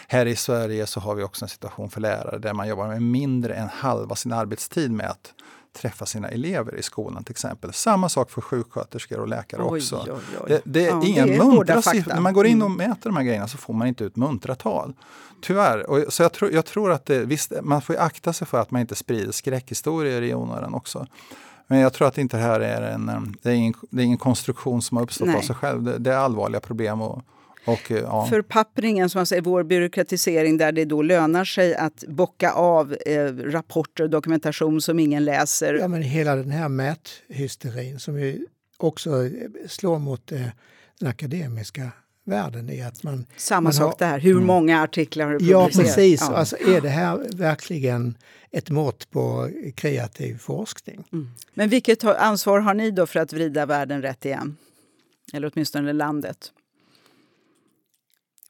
[0.09, 3.03] här i Sverige så har vi också en situation för lärare där man jobbar med
[3.03, 5.35] mindre än halva sin arbetstid med att
[5.73, 7.73] träffa sina elever i skolan till exempel.
[7.73, 10.07] Samma sak för sjuksköterskor och läkare oj, också.
[10.09, 10.49] Oj, oj.
[10.49, 12.15] Det, det, är ja, inga det är muntra siffror.
[12.15, 12.89] När man går in och mm.
[12.89, 14.95] mäter de här grejerna så får man inte ut muntra tal.
[15.43, 15.91] Tyvärr.
[15.91, 18.71] Och, så jag, tro, jag tror att det, visst, man får akta sig för att
[18.71, 21.07] man inte sprider skräckhistorier i onödan också.
[21.67, 24.19] Men jag tror att inte det här är en, det är ingen, det är ingen
[24.19, 25.37] konstruktion som har uppstått Nej.
[25.37, 25.83] av sig själv.
[25.83, 27.01] Det, det är allvarliga problem.
[27.01, 27.23] Och,
[27.65, 28.27] och, eh, ja.
[28.31, 33.25] Förpappringen, som man säger, vår byråkratisering där det då lönar sig att bocka av eh,
[33.35, 35.75] rapporter och dokumentation som ingen läser.
[35.75, 38.47] Ja, men hela den här mäthysterin som ju
[38.77, 39.33] också eh,
[39.69, 40.41] slår mot eh,
[40.99, 41.93] den akademiska
[42.25, 43.27] världen i att man...
[43.37, 44.47] Samma man sak har, där, hur mm.
[44.47, 45.75] många artiklar har du publicerat?
[45.77, 46.21] Ja, precis.
[46.21, 46.37] Ja.
[46.37, 48.17] Alltså, är det här verkligen
[48.51, 51.05] ett mått på kreativ forskning?
[51.13, 51.29] Mm.
[51.55, 54.57] Men vilket ansvar har ni då för att vrida världen rätt igen?
[55.33, 56.53] Eller åtminstone landet?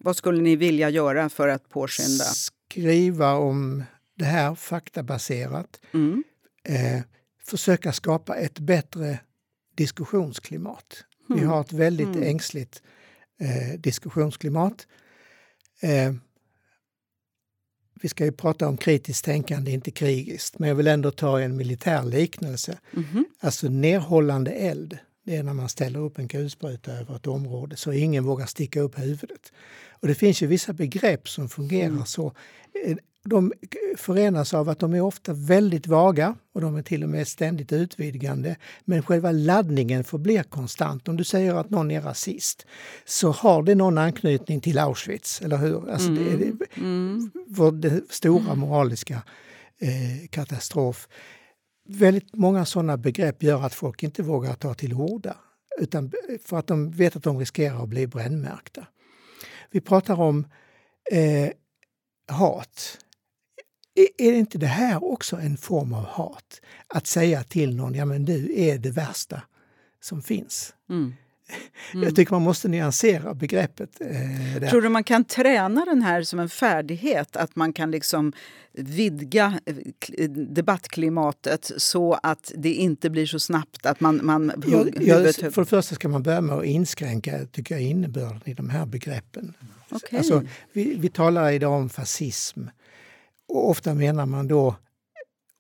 [0.01, 2.25] Vad skulle ni vilja göra för att påskynda?
[2.25, 3.85] Skriva om
[4.15, 5.81] det här faktabaserat.
[5.93, 6.25] Mm.
[6.65, 7.03] Eh,
[7.45, 9.19] försöka skapa ett bättre
[9.75, 11.05] diskussionsklimat.
[11.29, 11.41] Mm.
[11.41, 12.23] Vi har ett väldigt mm.
[12.23, 12.83] ängsligt
[13.41, 14.87] eh, diskussionsklimat.
[15.81, 16.15] Eh,
[18.03, 21.57] vi ska ju prata om kritiskt tänkande, inte krigiskt, men jag vill ändå ta en
[21.57, 22.79] militär liknelse.
[22.93, 23.25] Mm.
[23.41, 27.93] Alltså nedhållande eld, det är när man ställer upp en kulspruta över ett område så
[27.93, 29.53] ingen vågar sticka upp huvudet.
[29.91, 32.07] Och det finns ju vissa begrepp som fungerar mm.
[32.07, 32.33] så.
[32.85, 33.53] Eh, de
[33.97, 37.73] förenas av att de är ofta väldigt vaga och de är till och med ständigt
[37.73, 38.57] utvidgande.
[38.85, 41.09] Men själva laddningen förblir konstant.
[41.09, 42.67] Om du säger att någon är rasist
[43.05, 45.91] så har det någon anknytning till Auschwitz, eller hur?
[45.91, 46.25] Alltså mm.
[46.25, 47.31] det, det, mm.
[47.47, 49.23] Vår stora moraliska
[49.79, 51.09] eh, katastrof.
[51.93, 55.37] Väldigt många sådana begrepp gör att folk inte vågar ta till orda
[55.81, 56.13] utan
[56.45, 58.87] för att de vet att de riskerar att bli brännmärkta.
[59.71, 60.47] Vi pratar om
[61.13, 61.51] eh,
[62.37, 62.99] hat.
[63.95, 66.61] E, är inte det här också en form av hat?
[66.87, 69.43] Att säga till någon, ja men du är det värsta
[70.01, 70.75] som finns.
[70.89, 71.13] Mm.
[71.93, 72.05] Mm.
[72.05, 74.01] Jag tycker man måste nyansera begreppet.
[74.61, 77.37] Eh, Tror du man kan träna den här som en färdighet?
[77.37, 78.33] Att man kan liksom
[78.73, 84.21] vidga eh, debattklimatet så att det inte blir så snabbt att man...
[84.23, 88.41] man ja, ja, för det första ska man börja med att inskränka tycker jag, innebörden
[88.45, 89.55] i de här begreppen.
[89.91, 90.19] Okay.
[90.19, 92.61] Alltså, vi, vi talar idag om fascism.
[93.49, 94.77] Och ofta menar man då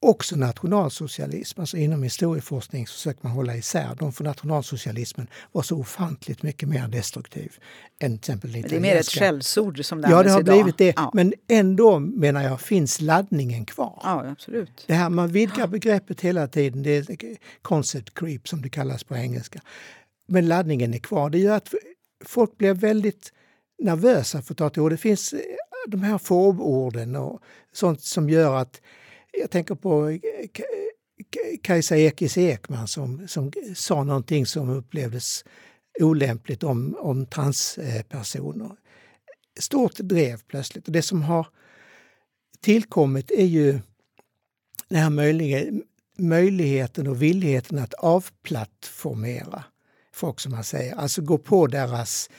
[0.03, 1.61] också nationalsocialism.
[1.61, 6.69] Alltså inom historieforskning så försöker man hålla isär dem för nationalsocialismen var så ofantligt mycket
[6.69, 7.53] mer destruktiv
[7.99, 10.55] än till exempel Det är mer ett skällsord som det Ja, det har idag.
[10.55, 10.93] blivit det.
[10.97, 11.11] Ja.
[11.15, 14.01] Men ändå menar jag finns laddningen kvar.
[14.03, 14.85] Ja, absolut.
[14.87, 16.83] Det här, man vidgar begreppet hela tiden.
[16.83, 19.61] Det är concept creep som det kallas på engelska.
[20.29, 21.31] Men laddningen är kvar.
[21.31, 21.75] Det gör att
[22.25, 23.33] folk blir väldigt
[23.83, 24.91] nervösa för att ta till ord.
[24.93, 25.35] Det finns
[25.87, 27.41] de här fåborden och
[27.73, 28.81] sånt som gör att
[29.33, 30.19] jag tänker på eh,
[31.63, 35.45] Kajsa Ekis Ekman som, som sa någonting som upplevdes
[36.01, 38.71] olämpligt om, om transpersoner.
[39.59, 40.87] Stort drev plötsligt.
[40.87, 41.47] Och det som har
[42.61, 43.81] tillkommit är ju
[44.89, 45.83] den här möjligheten
[46.21, 49.65] möjligheten och villigheten att avplattformera
[50.13, 50.95] folk som man säger.
[50.95, 52.31] Alltså gå på deras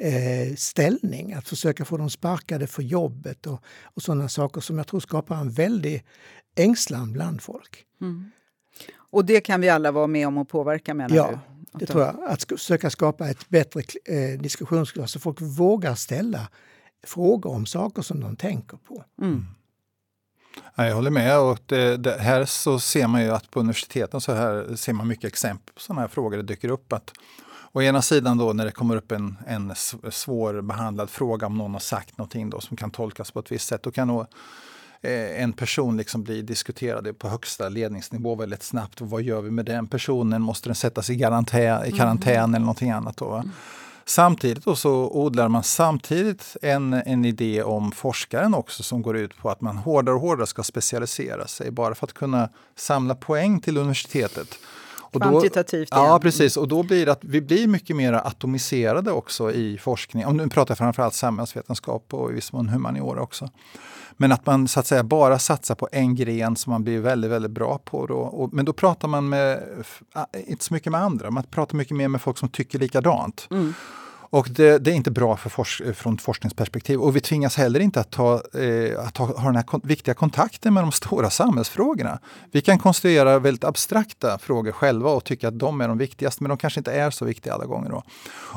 [0.00, 4.86] eh, ställning, att försöka få dem sparkade för jobbet och, och sådana saker som jag
[4.86, 6.04] tror skapar en väldig
[6.54, 7.84] ängslan bland folk.
[8.00, 8.30] Mm.
[8.94, 11.32] Och det kan vi alla vara med om att påverka menar ja, du?
[11.32, 12.16] Ja, det tror jag.
[12.26, 16.48] Att försöka skapa ett bättre eh, diskussionsklimat så folk vågar ställa
[17.04, 19.04] frågor om saker som de tänker på.
[19.22, 19.44] Mm.
[20.74, 21.40] Jag håller med.
[21.40, 25.08] Och det, det, här så ser man ju att på universiteten så här ser man
[25.08, 26.36] mycket exempel på sådana här frågor.
[26.36, 27.12] Det dyker upp att
[27.72, 29.72] Å ena sidan då när det kommer upp en, en
[30.10, 33.82] svårbehandlad fråga om någon har sagt någonting då som kan tolkas på ett visst sätt,
[33.82, 34.26] då kan eh,
[35.02, 39.00] en person liksom bli diskuterad på högsta ledningsnivå väldigt snabbt.
[39.00, 40.42] vad gör vi med den personen?
[40.42, 42.54] Måste den sättas i, garantän, i karantän mm.
[42.54, 43.16] eller någonting annat?
[43.16, 43.50] Då, mm.
[44.04, 49.36] Samtidigt då så odlar man samtidigt en, en idé om forskaren också som går ut
[49.36, 53.60] på att man hårdare och hårdare ska specialisera sig bara för att kunna samla poäng
[53.60, 54.58] till universitetet.
[55.12, 56.56] Och Kvantitativt då, Ja, precis.
[56.56, 60.26] Och då blir att vi blir mycket mer atomiserade också i forskning.
[60.26, 63.48] Om nu pratar jag framförallt samhällsvetenskap och i viss mån humaniora också.
[64.16, 67.30] Men att man så att säga bara satsar på en gren som man blir väldigt,
[67.30, 68.06] väldigt bra på.
[68.06, 68.18] Då.
[68.18, 69.62] Och, men då pratar man med,
[70.46, 73.48] inte så mycket med andra, man pratar mycket mer med folk som tycker likadant.
[73.50, 73.74] Mm.
[74.32, 77.00] Och det, det, är inte bra för forsk från forskningsperspektiv.
[77.00, 80.14] Och vi tvingas heller inte att, ta, eh, att ha, ha den här kon viktiga
[80.14, 82.18] kontakten med de stora samhällsfrågorna.
[82.52, 86.48] Vi kan konstruera väldigt abstrakta frågor själva och tycka att de är de viktigaste, men
[86.48, 87.90] de kanske inte är så viktiga alla gånger.
[87.90, 88.02] Då.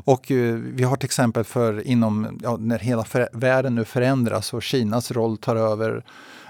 [0.05, 4.63] Och eh, vi har till exempel för inom, ja, när hela världen nu förändras och
[4.63, 6.03] Kinas roll tar över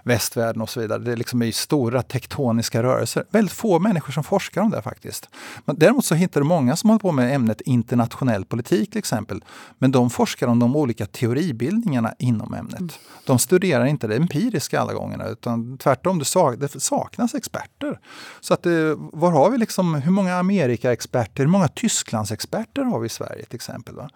[0.03, 0.99] västvärlden och så vidare.
[0.99, 3.25] Det liksom är stora tektoniska rörelser.
[3.29, 5.29] Väldigt få människor som forskar om det faktiskt.
[5.65, 9.43] Men däremot så hittar du många som håller på med ämnet internationell politik till exempel.
[9.77, 12.79] Men de forskar om de olika teoribildningarna inom ämnet.
[12.79, 12.91] Mm.
[13.25, 17.99] De studerar inte det empiriska alla gångerna utan tvärtom, det, sak det saknas experter.
[18.41, 23.05] Så att det, var har vi liksom, hur många Amerika-experter, hur många Tysklandsexperter har vi
[23.05, 23.95] i Sverige till exempel?
[23.95, 24.09] Va?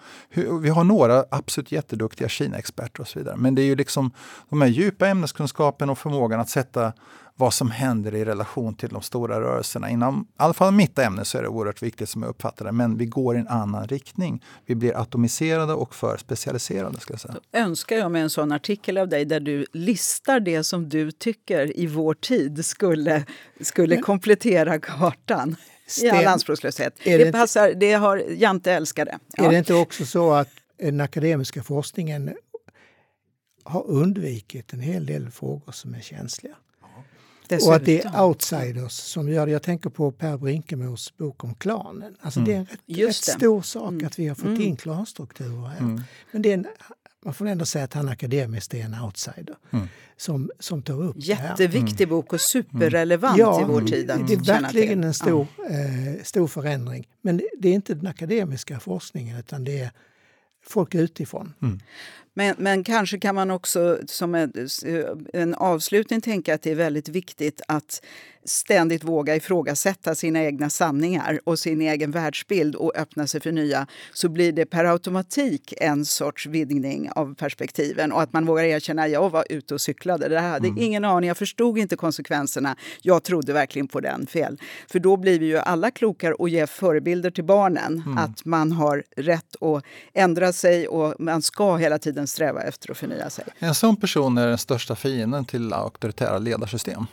[0.61, 3.35] Vi har några absolut jätteduktiga Kina-experter och så vidare.
[3.37, 4.11] Men det är ju liksom
[4.49, 6.93] de här djupa ämneskunskaperna kunskapen och förmågan att sätta
[7.39, 9.89] vad som händer i relation till de stora rörelserna.
[9.89, 12.71] Inom i alla fall mitt ämne så är det oerhört viktigt som jag uppfattar det,
[12.71, 14.43] men vi går i en annan riktning.
[14.65, 16.99] Vi blir atomiserade och för specialiserade.
[16.99, 17.33] Ska jag säga.
[17.33, 21.11] Då önskar jag mig en sån artikel av dig där du listar det som du
[21.11, 23.25] tycker i vår tid skulle,
[23.61, 25.55] skulle komplettera kartan.
[26.03, 26.93] I all anspråkslöshet.
[27.03, 29.19] Det, det, passar, det har Jante älskade.
[29.37, 29.43] Ja.
[29.43, 30.49] Är det inte också så att
[30.79, 32.35] den akademiska forskningen
[33.67, 36.55] har undvikit en hel del frågor som är känsliga.
[37.47, 37.69] Dessutom.
[37.69, 39.51] Och att det är outsiders som gör det.
[39.51, 42.15] Jag tänker på Per Brinkemors bok om klanen.
[42.21, 42.49] Alltså mm.
[42.49, 44.07] Det är en rätt, rätt stor sak mm.
[44.07, 44.61] att vi har fått mm.
[44.61, 45.79] in klanstrukturer här.
[45.79, 46.01] Mm.
[46.31, 46.67] Men det är en,
[47.25, 49.87] man får ändå säga att han akademiskt är en outsider mm.
[50.17, 52.09] som, som tar upp Jätteviktig mm.
[52.09, 54.07] bok och superrelevant ja, i vår tid.
[54.07, 57.07] det är verkligen en stor, eh, stor förändring.
[57.21, 59.91] Men det är inte den akademiska forskningen utan det är
[60.65, 61.53] folk utifrån.
[61.61, 61.79] Mm.
[62.37, 64.51] Men, men kanske kan man också som en,
[65.33, 68.01] en avslutning tänka att det är väldigt viktigt att
[68.49, 73.87] ständigt våga ifrågasätta sina egna sanningar och sin egen världsbild och öppna sig för nya
[74.13, 79.03] så blir det per automatik en sorts vidgning av perspektiven och att man vågar erkänna
[79.03, 80.29] att jag var ute och cyklade.
[80.29, 80.83] Det här hade mm.
[80.83, 82.75] ingen aning, jag förstod inte konsekvenserna.
[83.01, 84.57] Jag trodde verkligen på den fel.
[84.91, 88.17] För då blir vi ju alla klokare och ger förebilder till barnen mm.
[88.17, 89.83] att man har rätt att
[90.13, 93.45] ändra sig och man ska hela tiden sträva efter att förnya sig.
[93.59, 97.05] En sån person är den största fienden till auktoritära ledarsystem.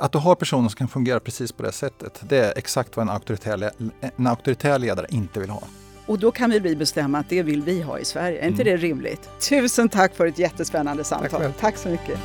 [0.00, 3.02] Att du har personer som kan fungera precis på det sättet, det är exakt vad
[3.02, 3.70] en auktoritär,
[4.16, 5.62] en auktoritär ledare inte vill ha.
[6.06, 8.40] Och då kan vi bestämma att det vill vi ha i Sverige.
[8.40, 8.74] Är inte mm.
[8.74, 9.30] det rimligt?
[9.48, 11.42] Tusen tack för ett jättespännande samtal.
[11.42, 12.18] Tack, tack så mycket.